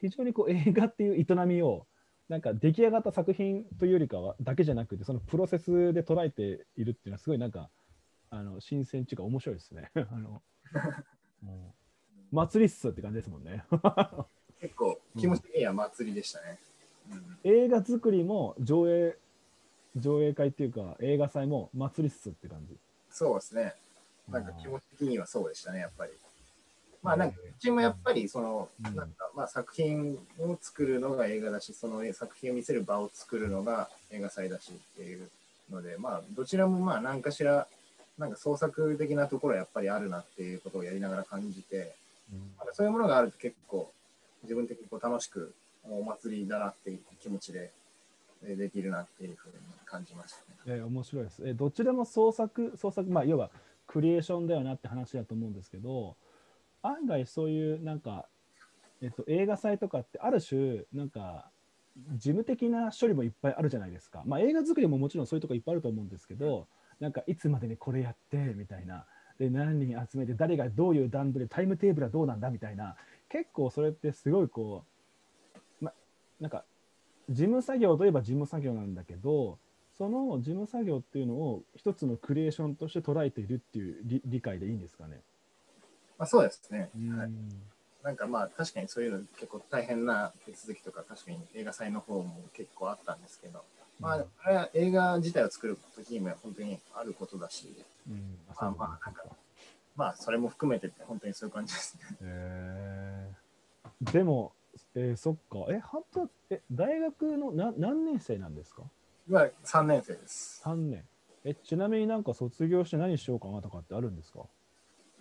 [0.02, 1.86] 非常にこう映画っていう営みを
[2.30, 7.70] なんか出来上がった作品というよりかはだけじゃなくてそのプロセスで捉えているっていうのはすごいなんか
[8.32, 9.92] あの新鮮っていうか面白いですね。
[9.96, 10.42] あの
[11.42, 11.74] も
[12.32, 13.64] う祭りっすって感じですもんね。
[14.60, 16.60] 結構気持ち的には祭りでしたね。
[17.12, 19.18] うん映画作りも上映
[19.96, 22.76] 上映会っていうか映画祭も祭りっすって感じ。
[23.12, 23.76] そうですね。
[24.28, 26.12] なんか気持ち的にはそうでしたね、やっぱり。
[27.06, 35.30] まあなんか、うちもやっぱりその、うんなんかまあ作品を作るのが映画だし、その作品を見せる場を作るのが映画祭だしっていう
[35.70, 37.68] ので、まあどちらもまあ何かしら、
[38.18, 41.94] なんか創作的なところはやっぱりあるなっていうことをやりながら感じて、
[42.58, 43.92] なんかそういうものがあると結構
[44.44, 47.72] 自分的にこう楽しくお祭りだなっていう気持ちで
[48.44, 50.34] えできるなっていうふうに感じまし
[50.66, 50.80] たね。
[50.80, 51.48] え面白いです。
[51.48, 53.50] えどっちでも創作創作まあ要は
[53.88, 56.16] クリエーションだよなって話だと思うんですけど
[56.88, 58.28] 案外そういうなんか、
[59.02, 61.50] えっと、映画祭とかってある種なんか
[62.14, 64.24] 事務的な処理もいっぱいあるじゃないですか。
[64.26, 66.68] まあ、映画作りももちろんそういうとこいっぱいあると思うんですけど
[67.00, 69.06] なんかいつまでにこれやってみたいな
[69.40, 72.96] で何人集めて誰がどういう段取りタイムテーブルはどうなんだみたいな
[73.30, 74.84] 結構それってすごいこ
[75.82, 75.92] う、ま、
[76.40, 76.64] なんか
[77.30, 79.58] 事務作業といえば事務作業なんだけど
[79.98, 85.22] その事務作業っていうのを一つのクリエーションとして捉えているっていう理理解でいいんですかね。
[86.18, 87.18] まあ、そうですね、うん。
[87.20, 87.30] はい。
[88.04, 93.64] なんかまあ確かにそういうの結構大変な手続きとか確かに映画祭の方も結構あったんですけど、
[94.00, 97.74] まあ、あれは映画自体を作る時にも本当にあることだし、
[98.08, 98.38] うん。
[98.50, 98.78] あまあそう。
[98.78, 99.24] まあなんか
[99.96, 102.02] まあそれも含めて本当にそういう感じですね。
[102.22, 104.12] へー。
[104.12, 104.54] でも、
[104.94, 105.66] えーそっか。
[105.74, 108.84] え半年え大学のな何年生なんですか？
[109.28, 110.62] まあ3年生です。
[110.64, 111.04] 3年。
[111.44, 114.40] えちなみになんか卒業して何しようかなとかってあるんですか？
[114.40, 114.48] まあ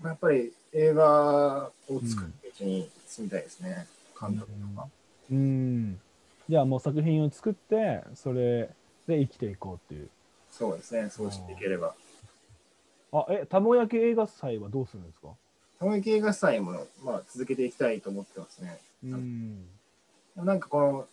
[0.02, 3.86] やっぱり映画を作るうちに住みたいですね、
[4.20, 4.88] 監督とか。
[5.30, 6.00] うん。
[6.48, 8.68] じゃあもう作品を作ってそれ
[9.06, 10.08] で生きていこうっていう。
[10.50, 11.94] そうですね、そうしていければ。
[13.12, 13.26] あ。
[13.30, 15.28] え卵焼き映画祭はどうするんですか？
[15.78, 18.78] 玉木映画祭もまあ続けていきたいと思ってますね。
[19.04, 19.64] うん。
[20.36, 21.06] なんかこの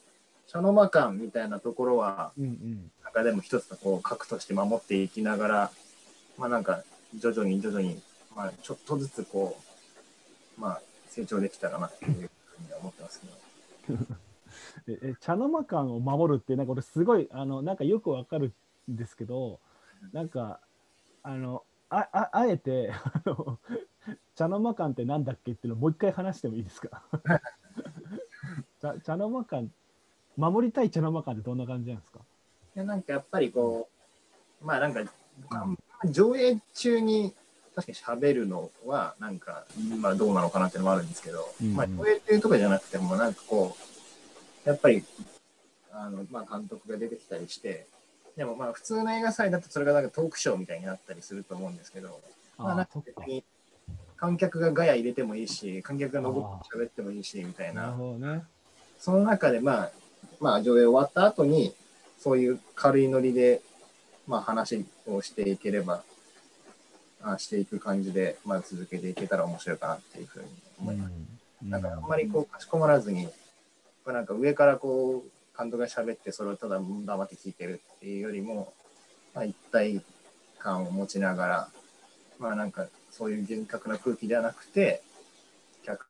[0.48, 2.92] 茶の間感みたいなところは、うんうん。
[3.04, 5.72] なんかでも一つのこう核として守っていきながら、
[6.38, 6.84] まあなんか
[7.16, 8.02] 徐々に徐々に、
[8.36, 9.58] まあちょっとずつこ
[10.58, 13.22] う、まあ成長できたらなっていうふうには思ってます
[13.88, 13.98] けど。
[14.88, 18.54] ええ茶の間感を守るってなんか俺すごいあのなんかよくわかる
[18.90, 19.60] んですけど
[20.12, 20.60] なんか
[21.24, 23.58] あのあああえてあの
[24.36, 27.04] 茶の間感ってなんだっけっていうのをもう一回話してもいいですか？
[28.82, 29.72] 茶 茶の間感
[30.38, 32.20] 守りたい茶の間感ってどんな感じなんですか？
[32.76, 33.90] でなんかやっぱりこ
[34.62, 35.04] う、まあなんか、
[36.06, 37.34] 上映中に
[37.82, 39.66] 確かに喋るのは、なんか、
[40.00, 43.76] まあどうなのかなっていうのもあるんですけど、うんまあ上映っていうとかじゃなくても、なんかこ
[44.66, 45.04] う、やっぱり、
[45.92, 47.88] あの、まあ監督が出てきたりして、
[48.38, 52.20] でもまあ普通の映画祭だとそれがなんかトークショーみたいになったりすると思うんですけど、
[52.58, 53.44] まあなんか別に
[54.18, 57.96] 観客がガヤ入れてもいいし、観客が残って喋ってもいいし、みたいな。
[57.98, 58.44] るな、ね。
[59.00, 59.92] その中でまあ、
[60.40, 61.74] まあ上映終わった後に、
[62.20, 63.62] そういう軽いノリで、
[64.28, 66.04] まあ話をしていければ、あ
[67.38, 70.46] していく感じで、まあ続けていけたら面白いかなっていうふうに
[70.80, 71.12] 思います。
[71.14, 73.28] うんなんかあんまりこうかしこまらずに、
[74.06, 78.74] なんか上からこう監督が喋ってそれをただ黙って聞いてるっていうよりも、
[79.36, 80.02] まあ、一体
[80.58, 81.70] 感を持ちながら、
[82.40, 85.04] まあなんかそういう厳格な空気ではなくて、
[85.84, 86.08] 客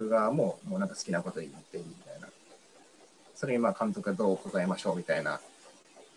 [0.00, 2.28] 側ももうなんか好きなこと言っていいみたいな。
[3.34, 5.40] それにまあ監督がどう答えましょうみたいな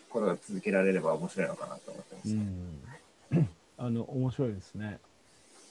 [0.08, 2.30] ことが続けられれば面白いのかなと思ってます。
[2.30, 2.80] うん、
[3.78, 4.98] あの面白いですね。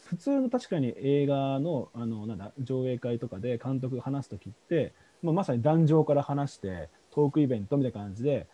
[0.06, 8.48] 普通の確かに映画のあのなんだ上映会とかで監督が話す時って、まあ、まさに壇上から話してトークイベントみたいな感じで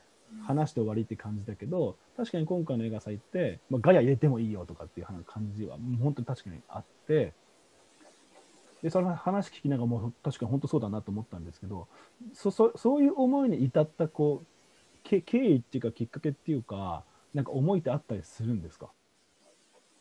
[0.48, 7.34] 話して終わりって感じだけど確かに今回の映画祭って、まあ、ガヤ入れてもいいよとかっていう感じは本当に確かにあって
[8.82, 11.88] でその話聞きながらもう確かに本当そうだなと思ったんですけど
[12.34, 14.46] そそそういう思いに至ったこう
[15.08, 17.04] 経緯っていうかきっかけっていうか
[17.36, 18.90] なんか思いってあったりするんですか？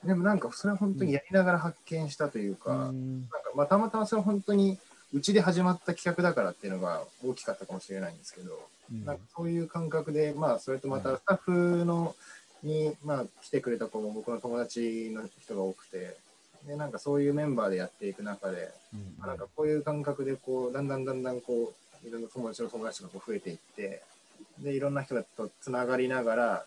[0.05, 3.21] でもなんかそれは本当にやりながら発見したというか、うん。
[3.21, 4.79] なんかまあたまたまそれは本当に
[5.15, 8.59] うちで始まった企画だからっていうのが大きかったかもしれないんですけど、
[8.91, 9.05] うん。
[9.05, 12.15] なんかそういう感覚で、まあ、それとまたスタッフの
[12.63, 16.17] に、まあ、来てくれた子も僕の友達の人が多くて、
[16.67, 19.15] でなんかそういうメンバーでやっていく中で、うん。
[19.19, 21.73] まあなんかこういう感覚でこうだんだんだんだんこ
[22.05, 24.03] ういろんな友達の友達がこう増えていって
[24.59, 26.65] でいろんな人とつながりながら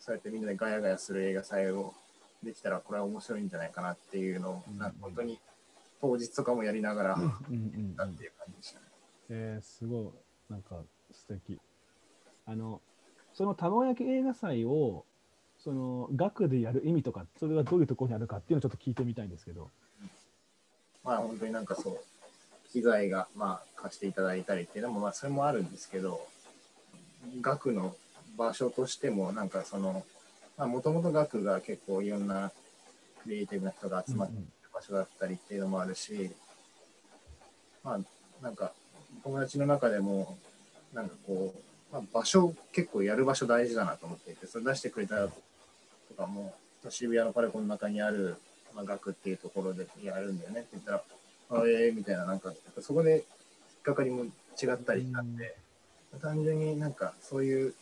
[0.00, 1.94] そうやってみんなでガヤガヤする映画祭を
[2.42, 5.38] できたらこれは面白いんじゃないかなっていうのを、うんなんか本当に
[6.00, 7.30] 当日とかもやりながらうん。
[7.38, 8.30] ていう感じで
[8.62, 8.86] したね。
[9.30, 10.52] えーすごい。
[10.52, 11.60] なんか素敵。
[12.44, 12.80] あの
[13.34, 15.04] その卵焼き映画祭を
[15.58, 19.70] その学でやる意味とかそれはどういうところにあるかっていうのをちょっと聞いてみたいんですけど。
[21.04, 22.00] まあ本当になんかそう、
[22.72, 26.26] 機材がまあ貸していただいたりっていうのもまあそれもあるんですけど、
[27.40, 27.94] 学の
[28.36, 30.02] 場所としてもなんかその、まあ
[30.66, 32.52] もともと学が結構いろんな
[33.22, 36.30] クリエイティブな人が集まってる場所だったりっていうのもあるし、
[37.84, 38.00] まあ
[38.42, 38.72] なんか
[39.22, 40.36] 友達の中でも
[40.92, 45.32] なんかこう、まあ、場所結構やる場所大事だなと思っていて、それ出してくれたと
[46.16, 46.54] かも、
[46.88, 48.36] 渋谷のパレコの中にある、
[48.74, 51.02] まあ、学っていうところでやるんだよねって言ったら、
[51.50, 53.22] あええみたいな、なんか、そこで引っ
[53.82, 54.28] かかりも違
[54.72, 55.56] ったりしたんで、
[56.20, 57.74] 単純になんかそういう、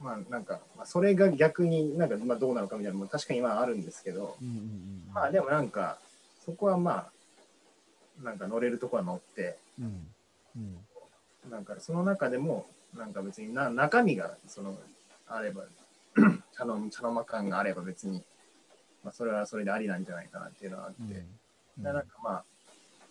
[0.00, 5.98] まあなんか、まあ、それが逆になんか、まあ、どうなのかみたいなのも確かにまああるんですけど、うんうんうんまあでもなんか、
[6.44, 7.08] そこはま
[8.22, 10.06] あ、なんか乗れるとこは乗って、うん
[10.56, 11.50] うん。
[11.50, 14.76] なんかその中でも、なんか別にな中身がその
[15.28, 15.62] あれば
[16.56, 18.22] 茶の茶の間感があれば別に、
[19.04, 21.00] まあ、それはそれでありなんじゃないかなっていうのはあって、
[21.78, 21.82] うん。
[21.82, 22.44] でなんかまあ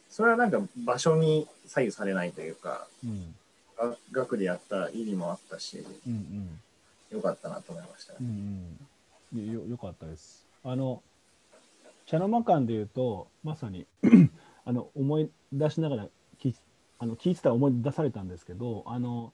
[0.10, 3.36] それはなんか場所に左右されないというかうん。
[3.78, 5.86] が学でやった意味もあったし。
[6.08, 6.62] うんうん
[7.12, 8.18] よかったなと思いましたね。
[8.22, 8.78] うん
[9.36, 10.46] うん、よよかったです。
[10.64, 11.02] あの
[12.06, 13.86] 茶の間館でいうとまさに
[14.66, 16.08] あの思い出しながら
[16.42, 16.54] 聞
[17.00, 19.32] あの聞いてたら思い出されたんですけどあの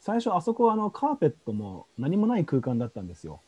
[0.00, 3.40] 最初あそこはあのカーペットも何もない空間だったんですよ。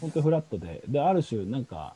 [0.00, 1.94] 本当フラットでである種なんか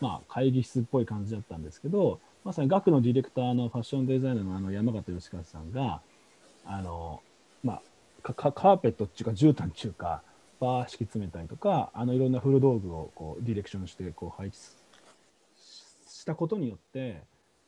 [0.00, 6.00] まあ会議室っぽい感じだったんですけどまさに学のディレクターのファッションデザイナーのあの山形義和さんが
[6.66, 7.22] あの
[7.64, 7.82] まあ
[8.22, 10.22] かかカーペットっていうか絨毯っていうか
[10.60, 14.58] バー敷き詰めたりとかあのいろんな古道具をこうディレクションしてこう配置
[16.08, 17.22] したことによって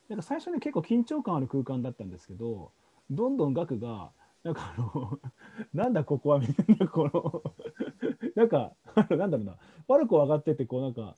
[0.08, 2.72] なんか最初に結構緊張感ある空間だったんですけど
[3.10, 4.10] どんどん額が
[4.42, 5.18] なんかあの
[5.72, 7.42] なんだここはみたいなこの
[8.34, 8.72] なんか
[9.10, 11.16] なんだろうなパルコ上がっててこうなんか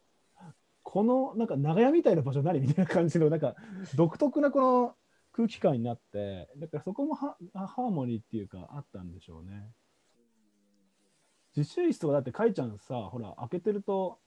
[0.83, 3.55] このなんか長屋みたいな場所何みたいな感じのなんか
[3.95, 4.95] 独特なこの
[5.33, 9.73] 空気感になってだからそこもハハーモニーっていうかあったんでしょうね。
[11.57, 14.19] 自習室とかだってかいちゃんさほら開けてると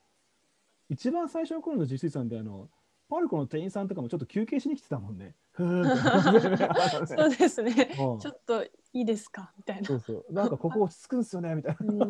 [0.90, 2.70] 一番最初の頃の自習室なんてあの
[3.10, 5.36] パルコの店員さんとかもちょっと休憩しに来てたもんね。
[5.56, 7.96] そうですね。
[8.00, 9.52] うんちょっといいですか？
[9.58, 9.88] みたいな。
[9.88, 11.56] そうそうなんかここ落ち着くんですよね？
[11.56, 11.86] みたいな。
[12.06, 12.10] う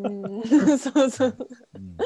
[0.73, 1.37] んそうそう。
[1.75, 1.97] うん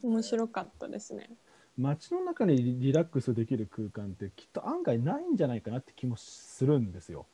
[0.00, 1.28] 面白かったですね。
[1.76, 7.26] 街の中にリリラックスできる空間ってきっと案外ないんじゃないかなって気もするんですよ。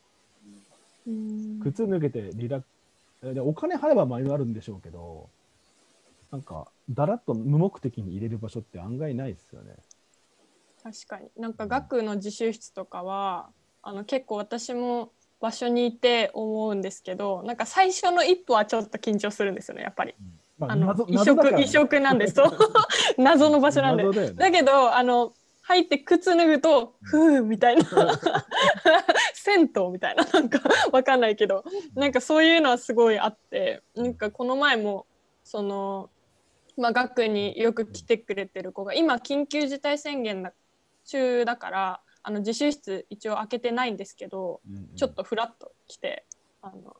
[1.07, 2.67] うん靴脱げてリラック
[3.21, 5.29] でお金払えば前あるんでしょうけど
[6.31, 9.75] なんかだらっと無目的に入れる場所って案外ないですよね。
[10.83, 11.29] 確かに。
[11.37, 13.49] なんか学の自習室とかは
[13.81, 20.13] あの結構私も場所にいて思うんですけどなんか最初の一歩はちょっと緊張するんですよねやっぱり。
[20.57, 22.33] まあの謎異色異色なんです。
[22.33, 22.43] と
[23.17, 24.03] 謎の場所なんで。
[24.03, 24.35] 謎だよね。
[24.35, 25.33] だけどあの
[25.67, 27.83] 入って靴脱ぐとふうみたいな。
[29.33, 30.23] 銭湯みたいな。
[30.23, 30.59] なんか
[30.91, 31.63] わかんないけど。
[31.95, 33.81] なんかそういうのはすごいあって。
[33.95, 35.07] なんかこの前も
[35.43, 36.11] その
[36.77, 40.51] まあ学によく来てくれてる子が今緊急事態宣言
[41.03, 44.95] 中だからあの自習室一応開けてないんですけどうんうん。
[44.95, 46.25] ちょっとフラッと来て
[46.61, 46.95] 「あの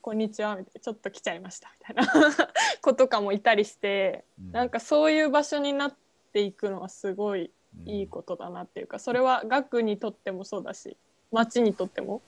[0.00, 2.12] こんにちは」みたいな「ちょっと来ちゃいました」みたいな。
[2.80, 4.52] 子とかもいたりしてうん。
[4.52, 5.96] なんかそういう場所になっ
[6.32, 7.50] ていくのはすごい
[7.86, 10.96] いいことだなっていうかそれは学にとってもそうだし
[11.32, 12.22] 町にとっても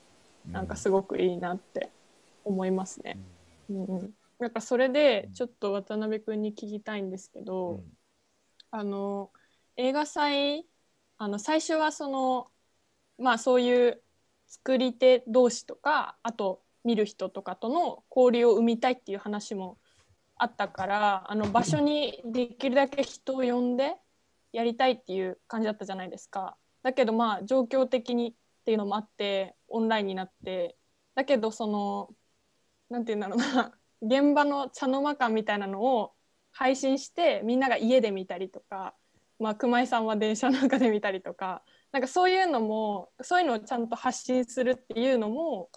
[0.51, 1.89] なんかすごくいいなって
[2.45, 3.17] 思いますね。
[3.69, 3.85] うん。
[3.85, 7.83] うん、なんかそれでちょっと渡辺君に聞きたいんですけど、うん。
[8.71, 9.31] あの
[9.77, 10.65] 映画祭
[11.17, 12.47] あの最初はその
[13.17, 14.01] まあそういう
[14.47, 19.77] 作り手同士とかあと見る人とかとの交流を生みたいっていう話も
[20.37, 23.95] あったからあの場所にできるだけ人を呼んで
[24.57, 26.57] やりたいっていう感じだったじゃないですか。
[26.81, 28.33] だけどまあ状況的にっ
[28.65, 30.75] ていうのもあってオンラインになって。
[31.13, 32.09] だけどその
[32.89, 33.77] なんて言うんだろうな。
[34.01, 36.13] 現場の茶の間感みたいなのを
[36.51, 38.95] 配信してみんなが家で見たりとか、
[39.39, 41.63] まあ、熊井さんは電車の中で見たりとか。
[41.91, 45.69] なんかそういうのもそういうのをちゃんと発信するっていうのも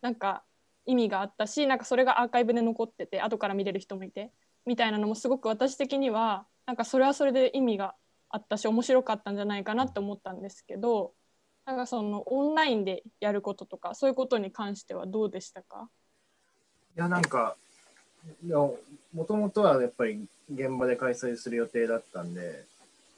[0.00, 0.44] なんか
[0.86, 4.32] 意味があったしなんかそれがアーカイブで残ってて後から見れる人もいて
[4.64, 7.94] みたいなのもすごく私的にはなんかそれはそれで意味が
[8.30, 11.12] あったし面白かったんじゃないかなって思ったんですけど
[11.64, 15.88] なんかそのオンラインでやることとかそういうことに関してはどうでしたか？
[16.96, 17.56] いやなんか
[19.14, 22.64] もともとはやっぱり現場で開催する予定だったんで、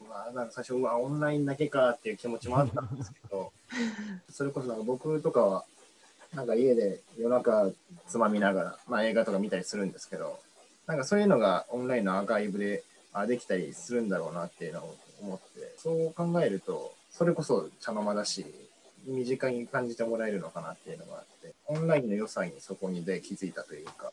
[0.08, 3.52] まあ、なんか最初うわオンラインだけかっていう気持ちもあったんですけど
[4.30, 5.64] それこそなんか僕とかは
[6.34, 7.70] なんか家で夜中
[8.06, 10.38] つまみながら、まあ、映画とか見たりするんですけど
[10.86, 18.46] なんかそういうのがオンラインのアーカイブであできたりするんだろうなっていうのを思ってそう考えるとそれこそ茶の間だし
[19.06, 24.12] 身近に感じてもらえるのかなっていうのがあってオンラインの良さにそこにで気づいたというか。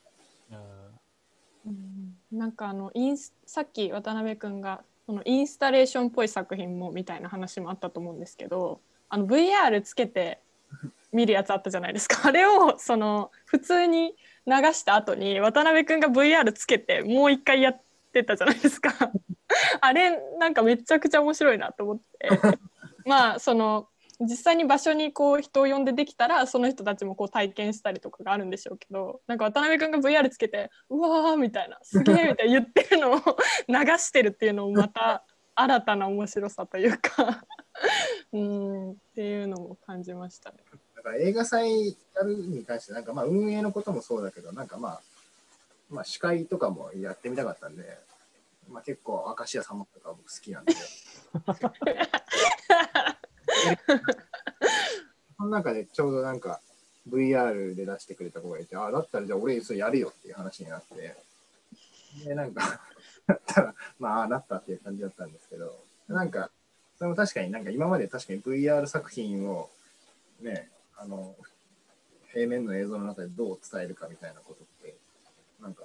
[2.31, 8.79] なんかあのインさっき渡辺君がそのインスタレーションっぽい作品もみたいな話もあったと思うんですけど
[9.09, 10.39] あの VR つけて
[11.11, 17.86] 見るやつあったじゃないですか あれをその普通に流した後に渡辺君が VR つけてもう一回やって
[18.23, 18.93] たじゃないですか。
[19.81, 22.29] あれなんかめちゃくちゃ面白いなと思って。
[23.05, 23.87] まあその
[24.19, 37.43] 実際に場所にこう人を呼んでできたらその人たちもこう体験したりとかがあるんでしょうけどなんか渡辺君が VR つけて「うわー」みたいな「すげえ」みたいな言ってるのを流してるっていうのもまた新たな面白さというか。
[38.33, 40.57] うんっていうのも感じましたね。
[40.95, 45.01] だから映画祭やるに関してなんかまあ運営のこともそうだけどなんかまあ
[45.89, 47.97] まあ、司会とかもやってみたかったんで、
[48.69, 50.73] まあ、結構明石家さんまとか僕好きなんで。
[55.37, 56.61] その中でちょうどなんか
[57.09, 61.15] VR で出してくれた子がいて、あだったらじゃあ俺それやるよっていう話になって、
[62.25, 62.81] で、なんか、
[63.27, 65.77] だったら、まあ、ああなったっていう感じだったんですけど、
[66.07, 66.49] なんか、
[66.97, 69.69] それも確かになんか今まで確かに VR 作品を
[70.41, 71.35] ね、あの、
[72.33, 74.76] 平面の映像の中でどう伝えるかみたいなことって、
[75.61, 75.83] なんか、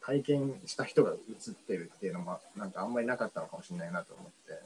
[0.00, 4.60] 体験した人が映ってるっていうのも、なんかあんまりなかったのかもしれないなと思って、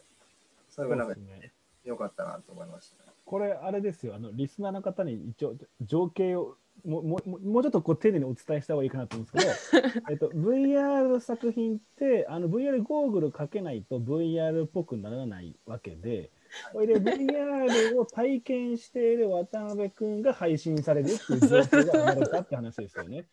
[0.70, 1.52] それがなんかね
[1.84, 3.12] 良かったなと思いましたね。
[3.24, 16.30] これ、あれですよ、あのリスナーの方に一応、情景をももももうちょっとこう丁寧にお伝えした方がいいかなと思うんですけど、 えっと、VR 作品ってあの VR ゴーグルかけないと VR っぽくならないわけで、
[16.72, 23.24] これで VR を体験している渡辺君が配信されるっていう状況が生まれたって話ですよね。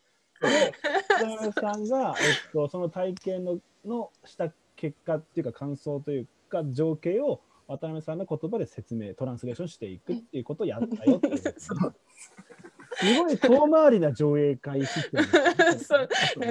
[0.41, 0.73] で、
[1.19, 11.37] 渡辺さんが、えっと、その体験ののした結果っていうか感想というか情景を渡辺さんの言葉で説明、トランスレーションしていくっていうことをやったよっていう。
[12.93, 16.09] すごい遠回りな上映会システムですそう。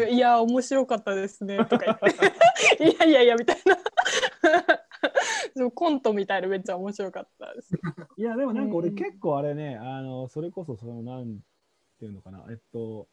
[0.08, 2.84] いや面白かったですねとか言って。
[2.84, 3.76] いやいやいやみたいな。
[5.54, 7.74] でもコントみたいなめっちゃ面白かったです。
[8.16, 8.94] いや、でもなんか俺うん。
[8.94, 11.40] 結構あれね、あの、それこそその、なん
[11.98, 13.08] ていうのかな、えっと、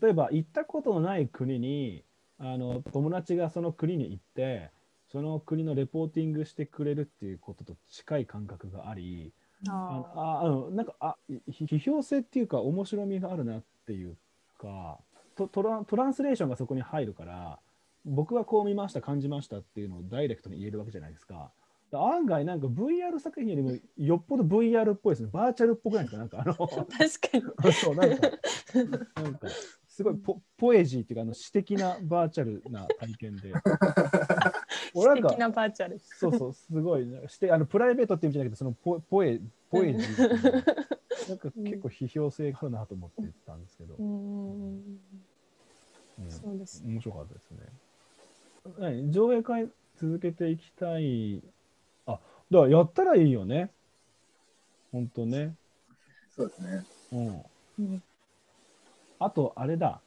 [0.00, 2.04] 例えば行ったことのない国に、
[2.38, 4.70] あの、友達がその国に行って、
[5.08, 9.32] その国のレポーティングしてくれるっていうことと近い感覚があり、
[9.68, 11.16] あのああのなんかあ
[11.50, 14.16] ひ批評性っていうか面白みがあるなっていう
[14.58, 14.98] か
[15.36, 17.58] トトラトランスレーションがそこに入るから
[18.06, 21.50] 僕はこう見ました感じましたっていうのをダイレクトに言えるわけじゃないですか。
[21.92, 25.28] 案外なんか VR 作品よりもよっぽど VR っぽいですね。
[25.30, 26.18] バーチャルっぽくないですか？
[26.18, 28.28] なんかあの 確かに そうなんか
[29.22, 29.48] なんか
[30.00, 33.52] すごいポポエジーっていうかあの詩的なバーチャルな体験で。
[34.96, 37.06] 俺なんか素敵なバーチャルそうそう、すごい。
[37.28, 39.38] してあのプライベートって意味じゃなくて、そのポポエ
[39.68, 47.58] ポエジーなんか結構批評性があるなと思って言ったんですけど、ううんんそうです面白かったですね。
[48.78, 51.42] 何上映会続けていきたい。
[52.06, 52.20] あ、
[52.50, 53.70] だからやったらいいよね。
[54.92, 55.54] 本当ね。
[56.30, 56.84] そうですね。
[57.12, 57.42] うん。
[57.80, 58.02] うん
[59.20, 60.00] あと、あれだ。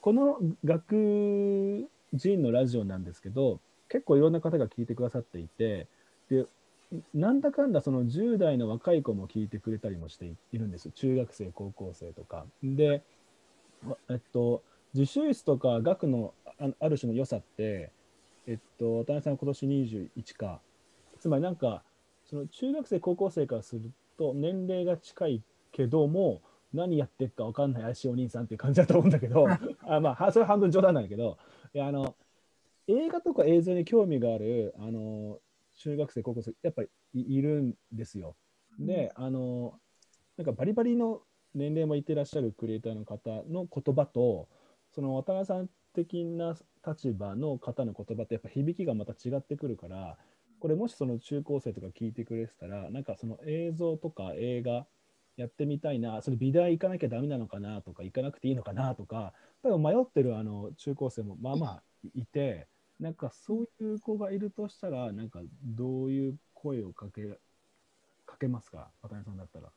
[0.00, 5.86] この学人のラジオなんですけど、結構いろんな方が聞いてくださっていて、
[6.28, 6.44] で、
[7.14, 10.90] なんだかんだその10代の若い子も聞いてくれたりもしているんです。
[10.90, 12.44] 中学生、高校生とか。
[12.62, 13.02] で、
[14.10, 14.62] えっと、
[14.94, 17.92] 自習室とか学のあある種の良さって、
[18.46, 20.60] えっと、渡辺さん今年21か。
[21.20, 21.82] つまりなんか、
[22.24, 25.42] その中学生、高校生からすると年齢が近い
[25.72, 26.40] けども、
[26.72, 29.46] 何やってるか分かんない怪しいお兄さんっていう感じだと思うんだけど、
[29.86, 31.38] あまあ、はそれは半分冗談なんだけど、
[31.74, 32.16] いやあの
[32.86, 35.40] 映画とか映像に興味があるあの
[35.78, 38.36] 中学生、高校生、やっぱりいいるんですよ。
[38.78, 39.78] で、あの、
[40.36, 41.22] なんかバリバリの
[41.54, 44.48] 年齢もいってらっしゃるクリエイターの方の言葉と、
[44.90, 46.56] その渡辺さん的な
[46.86, 50.16] 立場の方の言葉ってやっぱ響きがまた違ってくるから、
[50.60, 54.86] これもしその中高生とか聞いてくれてたら、なんかその映像とか映画
[55.38, 59.32] やってみたいな、それ美大行かなきゃダメなのかなとか、行かなくていいのかなとか、
[59.62, 61.82] 多分迷ってるあの中高生もまあまあ
[62.16, 62.66] いて、
[62.98, 67.38] なんかそういう子がいるとしたら、なんかどういう声をかけ
[68.26, 69.68] かけますか、渡辺さんだったら。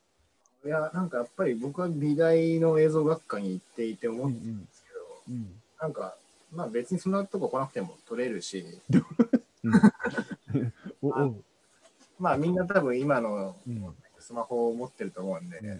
[0.66, 4.99] いや、なんかやっぱり僕は美大の映像学科に行っていて思ったんですけど、
[5.30, 6.16] うんなんか、
[6.51, 8.66] まあ別にそんなとこ来なくても撮れるし、
[12.20, 15.80] まあみんな多分今のうんスマホを持ってると思うんで、うんうん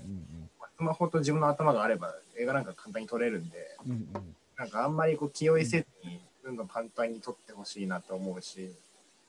[0.78, 8.72] スマホと自分の頭があれば映画なんか簡単に撮れるんで、うんうんなんかあんまりこう気負いせずに、どんどん簡単に撮ってほしいなと思うし、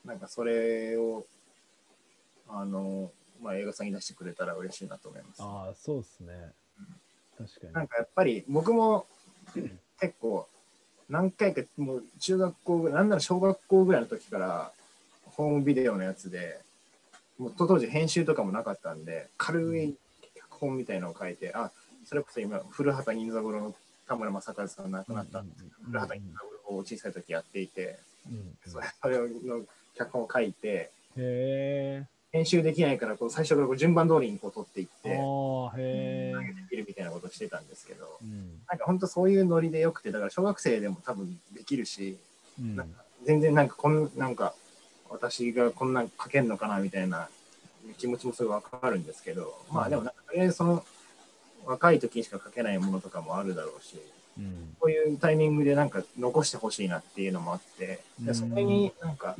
[0.04, 1.24] なんかそれを、
[2.48, 3.10] あの、
[3.40, 5.42] まあ映画さんに出してくれたら嬉しいなと思います。
[5.42, 6.34] ああ、そうですね。
[7.38, 7.72] 確かに。
[7.72, 9.06] なんかやっぱり僕も
[9.98, 10.46] 結構
[11.08, 14.72] 何回かもう中学校なんなら小学校ぐらいの時から
[15.24, 16.60] ホームビデオのやつで
[17.42, 19.94] もう当時編集とかもなかったんで軽い
[20.36, 21.70] 脚本みたいなのを書いてあ
[22.04, 23.74] それこそ今古畑任三郎の
[24.06, 27.98] 田村正和さん亡くなったんですけど古畑任三郎を小さい時やっていて
[28.66, 28.78] そ
[29.08, 29.62] れの
[29.96, 35.10] 脚本を書いてへ編集できないからこう最初からこう順番通りにこう撮っていっえ。
[35.10, 35.16] て。
[35.18, 38.18] 投げてみるみたいなことをしてたんですけど。
[38.22, 42.16] うんなんか本当そういうノリでよくて、だから小学生でも多分できるし、
[42.58, 44.54] うんなんか全然なんかこんなんか
[45.12, 47.28] 私がこんなん書けんのかなみたいな
[47.98, 50.84] 気持ちもすごいわかるんですけど、まあでもなんかとりあえずその
[51.64, 54.00] 若い時にしか書けないものとかもあるだろうし、
[54.38, 54.76] うん。
[54.80, 59.36] こういうタイミングでなんか残してほしいなっていうのもあって、でそれになんか、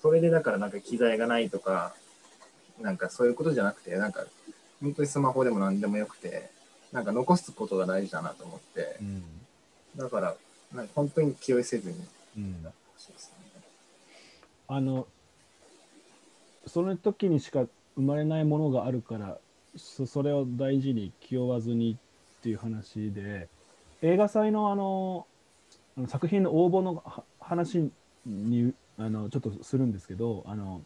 [0.00, 1.94] それでだからなんか機材がないとか、
[2.80, 4.24] なんかそういうことじゃなくて、なんか
[4.80, 6.50] 本当にスマホでも何でもよくて、
[6.92, 9.22] なんか残すことが大事だなと思ってう、ん。
[9.96, 10.34] だから
[10.74, 11.96] なんか本当に気負いせずに
[12.38, 12.66] うん。
[12.98, 13.35] しすね。
[14.68, 15.06] あの
[16.66, 19.38] その時にしか生まれないものがあるから
[19.76, 23.48] そそれを大事に気負わずにっていう話で
[24.02, 25.26] 映画祭のあの
[25.96, 27.02] あの作品の応募の
[27.40, 27.90] 話
[28.26, 30.82] にあのちょっとするんですけどあの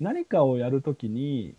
[0.00, 1.54] 何かをやるときに、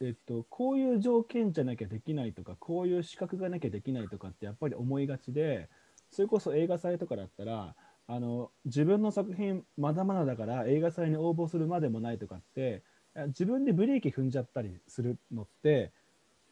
[0.00, 5.68] えっと、こういう条件じゃなきゃできないとかこういう資格がなきゃできないとかってやっぱり思いがちで
[6.10, 7.74] それこそ映画祭とかだったら
[8.06, 12.82] あの自分の作品まだまだだから映画祭に応募するまでもないとかって
[13.28, 15.92] 自分でブレーキ踏んじゃったりするのって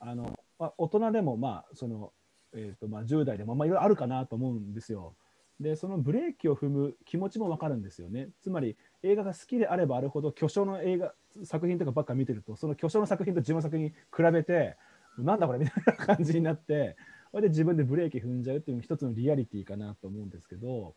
[0.00, 2.12] あの、まあ、大人でもまあその、
[2.54, 5.14] えーとまあ、10代でもまあいろいろあるかなと思うんですよ。
[5.60, 8.30] でそのブレーキを踏む気持ちも分かるんですよね。
[8.40, 13.94] つまり映画が好きであればあるほど巨匠の映画作品とかばっか見てるとその巨匠の作品と自分の作品比
[14.32, 14.76] べて
[15.18, 16.96] なんだこれみたいな感じになって
[17.30, 20.94] それで自分でブレーキ踏んじゃうっていうのも一つのリアリティかなと思うんですけど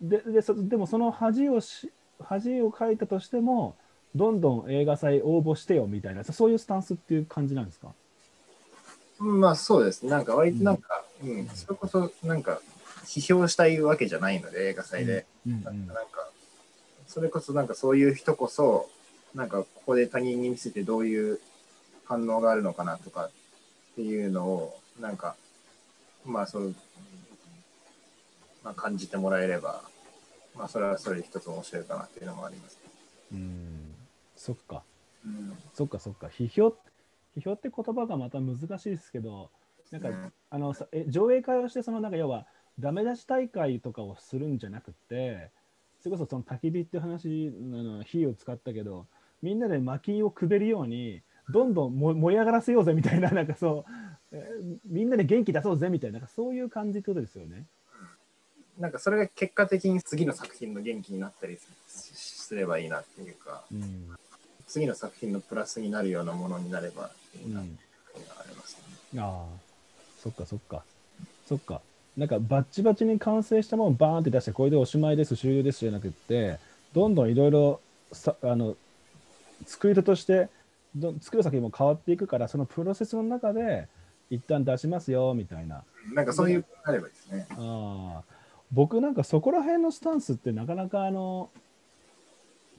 [0.00, 1.90] ででそでもその恥をし
[2.22, 3.76] 恥をかいたとしても
[4.14, 7.92] どんどん映画祭応募してよみたいなそういうスタンスっていう感じなんですか？
[9.18, 10.10] まあそうですね。
[10.10, 12.60] なんか割となんか、うん、それこそなんか
[13.04, 15.26] 批評したいわけじゃないので、映画祭で。
[15.46, 16.28] うんなんか、
[17.06, 18.88] それこそなんかそういう人こそ、
[19.34, 21.40] なんかここで他人に見せてどういう
[22.04, 23.30] 反応があるのかなとかっ
[23.96, 25.34] ていうのを、なんか、
[26.24, 26.74] まあそう、
[28.62, 29.82] まあ感じてもらえれば、
[30.56, 32.78] まあそれはそれで一つ面白いかなっていうのもあります。
[33.32, 33.94] うん
[34.36, 34.82] そっか
[35.24, 35.56] うん。
[35.74, 36.74] そっかそっか批評
[37.36, 39.50] 批評って言葉がまた難しいですけど
[39.90, 42.46] なんか、うんあのさえ上映会をしてそのなんか要は
[42.78, 45.50] ダメ出し大会とかをするんじゃなくて
[46.00, 49.06] それこそその焚き火って話あの火を使ったけど
[49.42, 53.92] みんなで薪をくべるようにどんどんも盛り上がらせようぜみたいななんかそう、
[54.32, 57.66] えーみんなで元気出そうぜみたいななんかそういう感じってことですよね。
[58.80, 64.16] なんかそれが結果的に次の作品の元気になったりすすればいいなっていうか、うん
[64.66, 67.10] 次の作品のプラスになるようなものになれば
[67.44, 67.70] いいなって
[68.14, 68.76] うんいうのがあります
[69.12, 69.20] ね。
[69.20, 69.44] ああ、
[70.22, 70.84] そっかそっか。
[71.48, 71.80] そっか。
[72.16, 76.60] なんかバッチバチに完成したものをバーンって出して、これでおしまいです、終了ですじゃなくって、
[76.92, 77.80] どんどんいろいろ
[78.12, 78.76] さあの
[79.66, 80.48] 作り手として
[80.94, 83.88] ど作る先も変わっていくから、そのプロセスの中で
[84.30, 85.82] 一旦出しますよみたいな。
[86.14, 87.48] なんかそういうあればいいですね。
[87.50, 88.39] ああ
[88.72, 91.50] 僕なんかそこら辺のスタンスってなかなかあの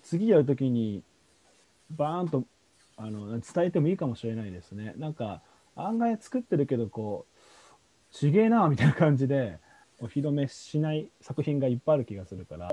[0.03, 1.03] 次やるときに
[1.91, 2.43] バーンと
[2.97, 4.93] あの伝えてもいいかもしれないですね。
[4.97, 5.41] なんか
[5.75, 9.57] 案外作ってるけどこうちげえなみたいな感じで
[9.99, 12.71] お披露目しない作品がいっぱいある気がするから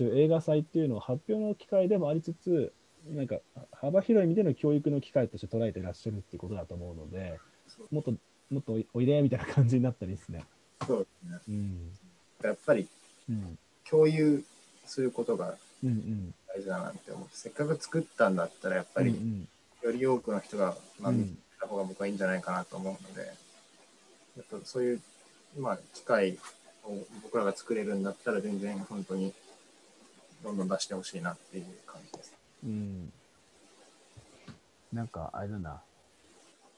[0.00, 2.72] 映画祭っていうのは発表の機会でもありつつ
[3.08, 3.36] なんか
[3.72, 7.38] 幅広い意味での教育の機会として捉えてらっしゃるっていうことだと思うので
[7.90, 8.12] もっと
[8.50, 10.44] もっとおいでみたいな感じになったりですね。
[10.86, 11.38] そうですね。
[11.48, 12.03] うん
[12.42, 12.88] やっぱり
[13.28, 13.58] うん
[13.88, 14.42] 共有
[14.86, 19.48] することがうんうん大事だなって思って、せっかく作ったんだったらやっぱりうん
[19.82, 23.22] より多くの人が、まあ、うん見た方が僕はいいんじゃないかなと思うので、
[24.36, 25.00] やっぱそういう、
[25.58, 26.38] まあ、機会
[26.84, 29.32] を僕らが作れるんだったら全然本当に
[30.42, 32.32] どんどん出してほしいなっていう感じです。
[32.64, 33.12] うんうん
[34.92, 35.82] なんかあれだな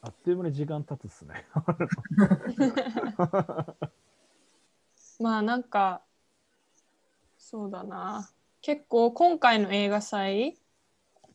[0.00, 1.44] あっという間に時間経つっすね。
[5.20, 6.02] まあなんか
[7.38, 8.28] そうだな。
[8.60, 10.58] 結構今回の映画祭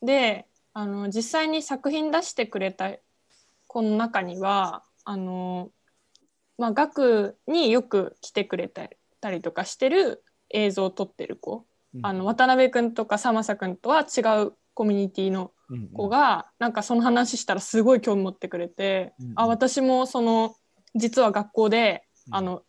[0.01, 2.91] であの実際に作品出してくれた
[3.67, 5.71] 子の中にはあの、
[6.57, 11.65] まあ、学によく来てくれたりとかしてる映像を撮ってる子、
[12.01, 15.51] あの渡辺君とかさまさ君とは違うコミュニティの
[15.93, 19.33] 子がなんかその話したらすごい興味持ってくれて、うんうん。
[19.37, 20.55] あ私もその
[20.95, 22.35] 実は学校で、うん。
[22.35, 22.63] あの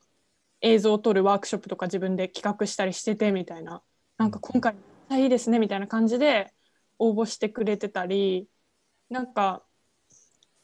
[0.63, 3.83] 映像を撮るワークショップとか自分で企画したりしててみたいな。
[4.17, 4.75] なんか今回
[5.09, 6.53] あいいですねみたいな感じで
[6.99, 8.49] 応募してくれてたり。
[9.11, 9.63] なんか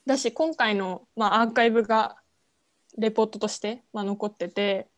[0.06, 2.16] だし今回の、まあ、アーカイブが
[2.96, 4.88] レポートとして、まあ、残ってて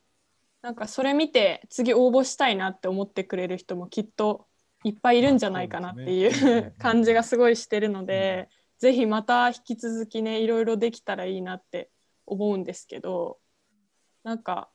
[0.62, 4.46] なんかそれ見て次応募したいなって思ってくれる人もきっと
[4.84, 6.72] いっぱいいるんじゃないかなっていそうね。
[6.76, 8.48] う感じがすごいしてるので、
[8.78, 11.90] ぜひまた引き続きねいろいろできたらいいなって
[12.24, 13.38] 思うんですけど
[14.22, 14.70] なんか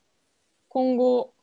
[0.75, 1.33] 今後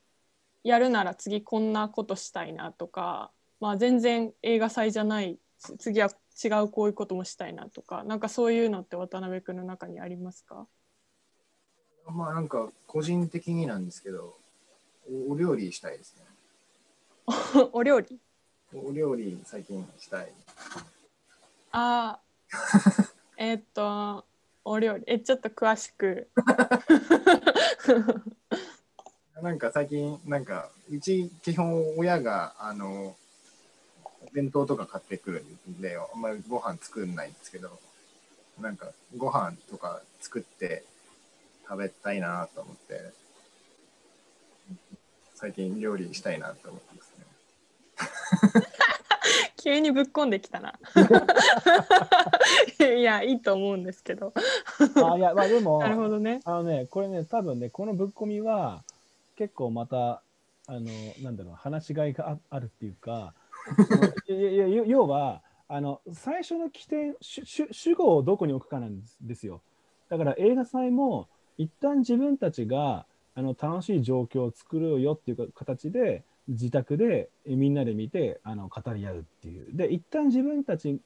[0.62, 5.38] やるなら次こんなことしたいなとか、まあ、全然映画祭じゃない
[5.78, 6.10] 次は
[6.44, 10.66] 違うこういうこともしたいなとかなんかそういうのって渡辺君の中にありますか？
[12.10, 14.36] まあなんか個人的になんですけど、
[15.08, 16.24] おお料理したいですね。
[17.72, 18.18] お料理？
[18.74, 20.32] お料理最近したい。
[21.70, 23.06] あー。
[23.38, 24.26] えーっと
[24.64, 25.04] お料理。
[25.06, 26.28] えちょっと詳しく
[29.42, 33.16] なんか最近、なんか、うち基本親が、あの、
[34.32, 37.76] 弁当とか買ってくるんで、あんまりご飯作んないんですけど、
[38.60, 40.84] なんかご飯とか作って
[41.68, 43.10] 食べたいなと思って、
[45.34, 48.66] 最近料理したいなと思ってますね。
[49.60, 50.78] 急にぶっこんできたな。
[52.78, 54.32] いやいいと思うんですけど。
[55.04, 56.40] あいやまあでもなるほどね。
[56.44, 58.84] あのねこれね多分ねこのぶっ込みは
[59.36, 60.22] 結構また
[60.66, 60.90] あの
[61.22, 63.34] なんだろう話しがいがああるっていうか
[64.28, 69.62] いやいや要要はあの最初の起点主語をどこに置くかなんですよ。
[70.08, 79.74] だから映画祭も一旦自分たちがあの楽しい状況を作ろうよっていう形で自宅でえみんなで見てあの語り合うっていう。
[79.74, 81.00] で一旦自分たち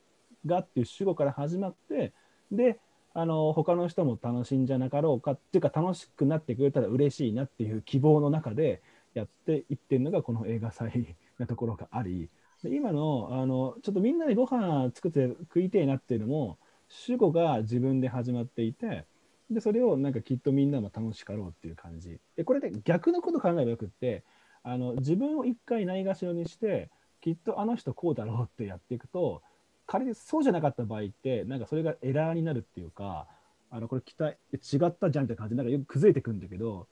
[0.45, 2.13] がっていう主語から始まって
[2.51, 2.81] で
[3.19, 8.83] あの他の人も楽しいんじゃなかろうかっていうか楽しくなってくれたら嬉しいなっていう希望の中で
[9.15, 12.29] やっていってるのがこの映画祭なところがあり
[12.65, 16.59] 今のあのちょっとみんなでご飯作って食いてえなっていうのも
[16.89, 19.07] 主語が自分で始まっていて
[19.51, 22.19] でそれをなんかきっとみんなも楽しかろうっていう感じ。
[22.37, 24.25] でこれで逆のこと考えればよくって
[24.63, 26.91] あの自分を一回ないがしろにして
[27.23, 29.43] きっとあの人こうだろうってやっていくと
[29.87, 33.27] 仮にそうじゃなかった場合ってなんかそれがエラーになるっていうか
[33.71, 36.87] あのこれ期待違ったじゃんって感じでなんかよく崩れてくんだけど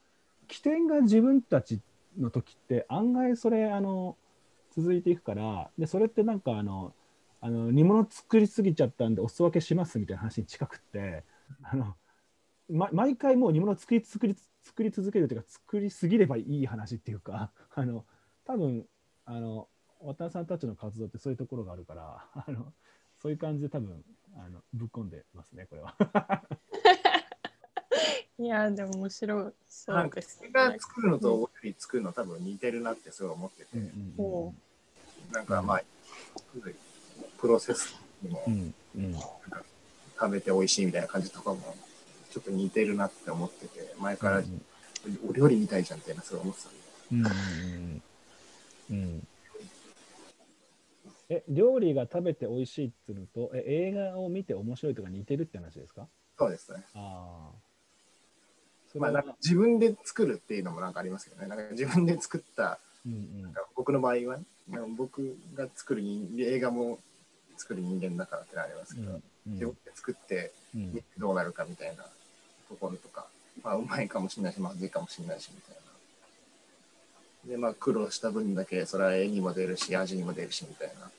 [0.47, 1.81] 起点が自分たち
[2.17, 4.15] の時って案外それあの
[4.75, 6.93] 続いていくからでそれってなんかあの
[7.41, 11.23] あの煮物作りすぎちゃったんでお裾分けしますみたいな話に近くって
[11.63, 11.95] あの、
[12.69, 18.05] ま、毎回もう煮物作り作り作り続けるというか作りすぎればいい話っていうかあの
[18.45, 18.85] 多分
[19.25, 19.67] あの
[19.99, 22.73] 渡辺さんたちの活動ってそういうところがあるから あの
[23.21, 24.03] そういう感じで多分
[24.37, 25.95] あのぶっ込んでますねこれは。
[28.37, 33.69] いやでも面白いそなんかうです映画作るのとお料理作るの多分似てるなってすごい思ってて、
[34.17, 34.53] ほ
[35.31, 35.83] なんかまあ、
[37.37, 39.15] プロセスにもうんうん。
[40.17, 41.75] 食べて美味しいみたいな感じとかも
[42.29, 44.43] ちょっと似てるなって思ってて、前から
[45.27, 46.79] お料理みたいじゃんってすごい思ってたんで。
[47.11, 48.01] うんうん
[48.89, 48.97] うん。
[48.97, 49.27] うん
[51.29, 56.07] え料理が食べて美味しいっていうのとえ映画を見て面白いとか似てるって話ですか？
[56.37, 56.83] そうですね。
[56.93, 57.65] ああ
[58.89, 61.47] それまあ、はなんか自分で作るっていうのもなんかありますけどね。
[61.47, 66.97] なんか自分で作った、うんうんなんか僕の場合は、なんか僕が作る人映画も
[67.57, 72.03] 作る人間だからってのはありますけど、うん自分で作ってうん見てどうなるかみたいな
[72.67, 73.27] ところとか、
[73.63, 75.84] まあうまいかもしれないし、まずいかもしれないしみたいな。
[77.45, 81.11] で、まあ苦労した分だけ、それは絵にも出るし、味にも出るしみたいなと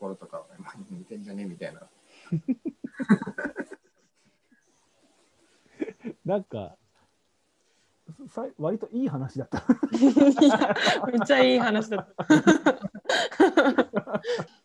[0.00, 1.82] ころとかはね、まあ似てんじゃねみたいな。
[6.24, 6.76] なんか
[8.28, 9.58] さ割といい話だった。
[9.58, 9.62] い
[10.48, 10.76] や
[11.12, 12.26] めっちゃいい話だった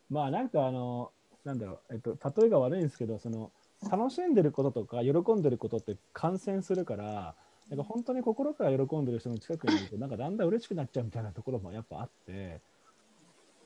[0.09, 1.11] まあなんかあの
[1.43, 3.51] なんだろう、えっと、例えが悪いんですけどその
[3.89, 7.35] 楽しんでることとか喜んでることって感染するから
[7.69, 12.61] なんか本当に心から喜んでる人の近くにいるとなんかだんだん嬉しくなっちゃうみたいなところもやっぱあって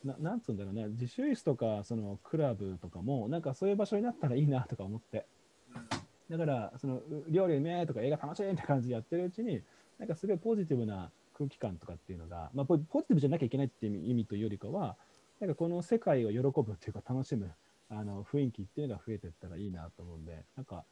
[0.04, 0.88] ななんつうんだろうね。
[0.90, 5.26] 自習室とかそのクラブとかもなんかそういう場所になったらいいなとか思って。
[6.30, 9.62] だからその料理うめえとか映画楽しいって感じでやってるうちに
[9.98, 14.98] なんかすごいポジティブな空気感とかっていうのが、まあ、ポポジティブじゃなきゃいけないっていう意味というよりかは
[15.40, 17.52] なんかこの世界を喜ぶっていうか楽しむ
[17.90, 20.84] あの雰囲気っていうのが増えていったらいいなと思うんでなんか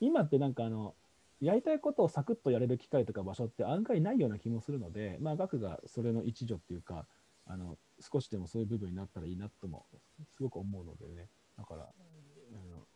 [0.00, 0.94] 今ってなんかあの
[1.40, 7.06] やりたいことをサクッとやれる機会とか場所って案外ないような気もするので、まあ、学がそれの一助っていうか
[7.46, 9.86] あの少しでもそういう部分になったらいいなとも
[10.30, 11.28] すごく思うのでね
[11.58, 11.86] だからあ
[12.70, 12.86] の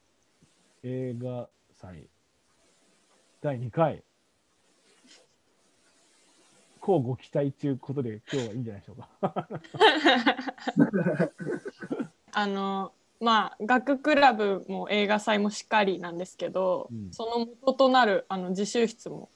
[0.83, 2.09] 映画祭
[3.43, 4.03] 第2回
[6.81, 9.49] こうご期待ということで今日はいいんじゃないでしょうか。
[12.33, 17.09] あのまあ学クラブも映画祭もしっかりなんですけど、うん。
[17.13, 19.29] その元となるあの自習室も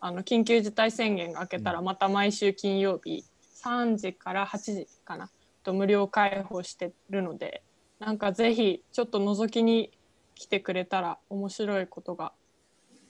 [0.00, 3.24] あの緊急事態宣言が明けたらまた毎週金曜日
[3.62, 5.30] 3時から8時かな
[5.62, 7.62] と無料開放してるので
[7.98, 9.90] なんかぜひちょっと覗きに
[10.36, 12.32] 来てくれたら面白いことが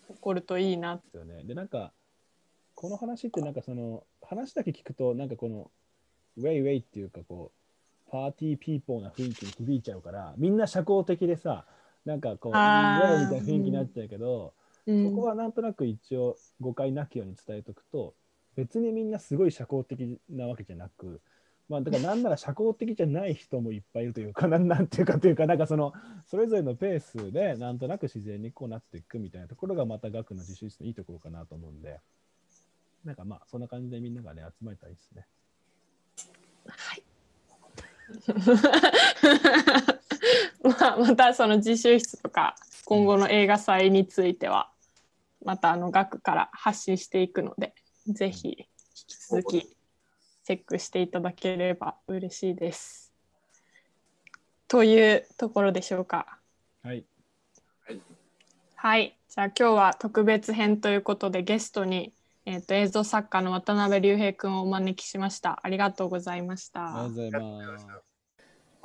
[0.08, 0.96] 起こるといいな。
[0.96, 1.42] ですよね。
[1.44, 1.92] で、なんか、
[2.74, 5.70] この話って、なんかその、話だけ聞くと、なんかこの、
[6.38, 7.50] ウェイウェイっていうか、こ
[8.10, 11.66] パーティーピーポーな雰囲気に響いちゃうからみんな社交的でさ
[12.04, 14.66] なんかこうみたいな雰囲気になっちゃうけど、うん
[15.02, 18.14] そこはなんとなく一応誤解なきように伝えとくと
[18.54, 21.20] 別にみんなすごい社交的なわけじゃなく
[21.68, 25.92] まあだからなんなら社交的じゃない人もいっぱいいるというか なんなんていうかというかなんかその
[26.24, 32.00] それぞれのペースでなんとなく自然にこうなっていくみたいなところがまた学の自習室のいいところかなと思うんで
[33.04, 35.26] なんかまあそんな感じでみんながね集まれたらいいですね。
[36.68, 37.15] はい。
[40.62, 44.70] まあ、またその自習室とか今後の映画祭については
[45.44, 47.74] またあの学から発信していくので
[48.06, 49.76] ぜひ引き続き
[50.44, 53.12] チェックしていただければ嬉しいです。
[54.68, 56.38] というところでしょうか。
[56.82, 57.04] はい
[58.78, 62.12] はい、じゃあ今日は特別編ということでゲストに、
[62.46, 65.60] えー、と映像作家の渡辺隆平くんをお招きしました。
[65.62, 67.04] ありがとうございました。
[67.04, 67.86] ありがとうございます。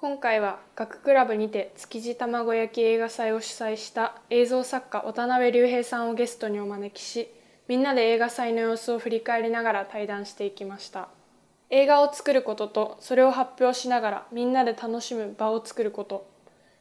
[0.01, 7.29] 今回は学クラブにて築地卵焼き映画祭を主催した映像作家渡辺隆平さんをゲストにお招きし
[7.67, 11.09] みんなで映画祭の様子を振り返りながら対談していきました
[11.69, 16.27] 映画を作ることとそれを発表しながらみんなで楽しむ場を作ること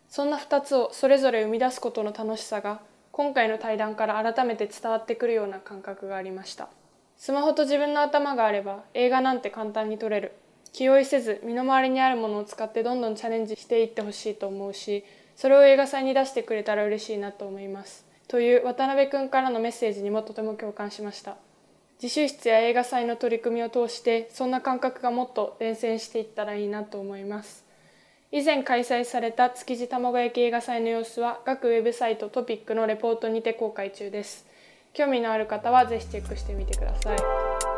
[0.08, 2.80] そんな2つをそれぞれ生み出すことの楽しさが
[3.12, 6.68] 今回の対談から改めて伝わってくるような感覚がありました。
[7.16, 10.32] スマホと自分の頭があれば映画なんて簡単に撮れる。
[10.72, 15.04] 気負いせず身の回りにあるものを使ってどんどんチャレンジしていってほしいと思うし
[15.34, 18.06] それを映画祭に出してくれたら嬉しいなと思います。
[18.28, 21.36] という渡辺くんからのメッセージにもとても共感しました。
[22.00, 27.69] 自習室や映画祭の取り組みを通してそんな感覚がもっと伝染していったらいいなと思います。
[28.32, 34.46] 以前開催された築地卵焼き映画祭の様子は各ウェブサイトトピックのレポートにて公開中です。
[34.92, 37.69] 興味のある方はぜひチェックしてみてください。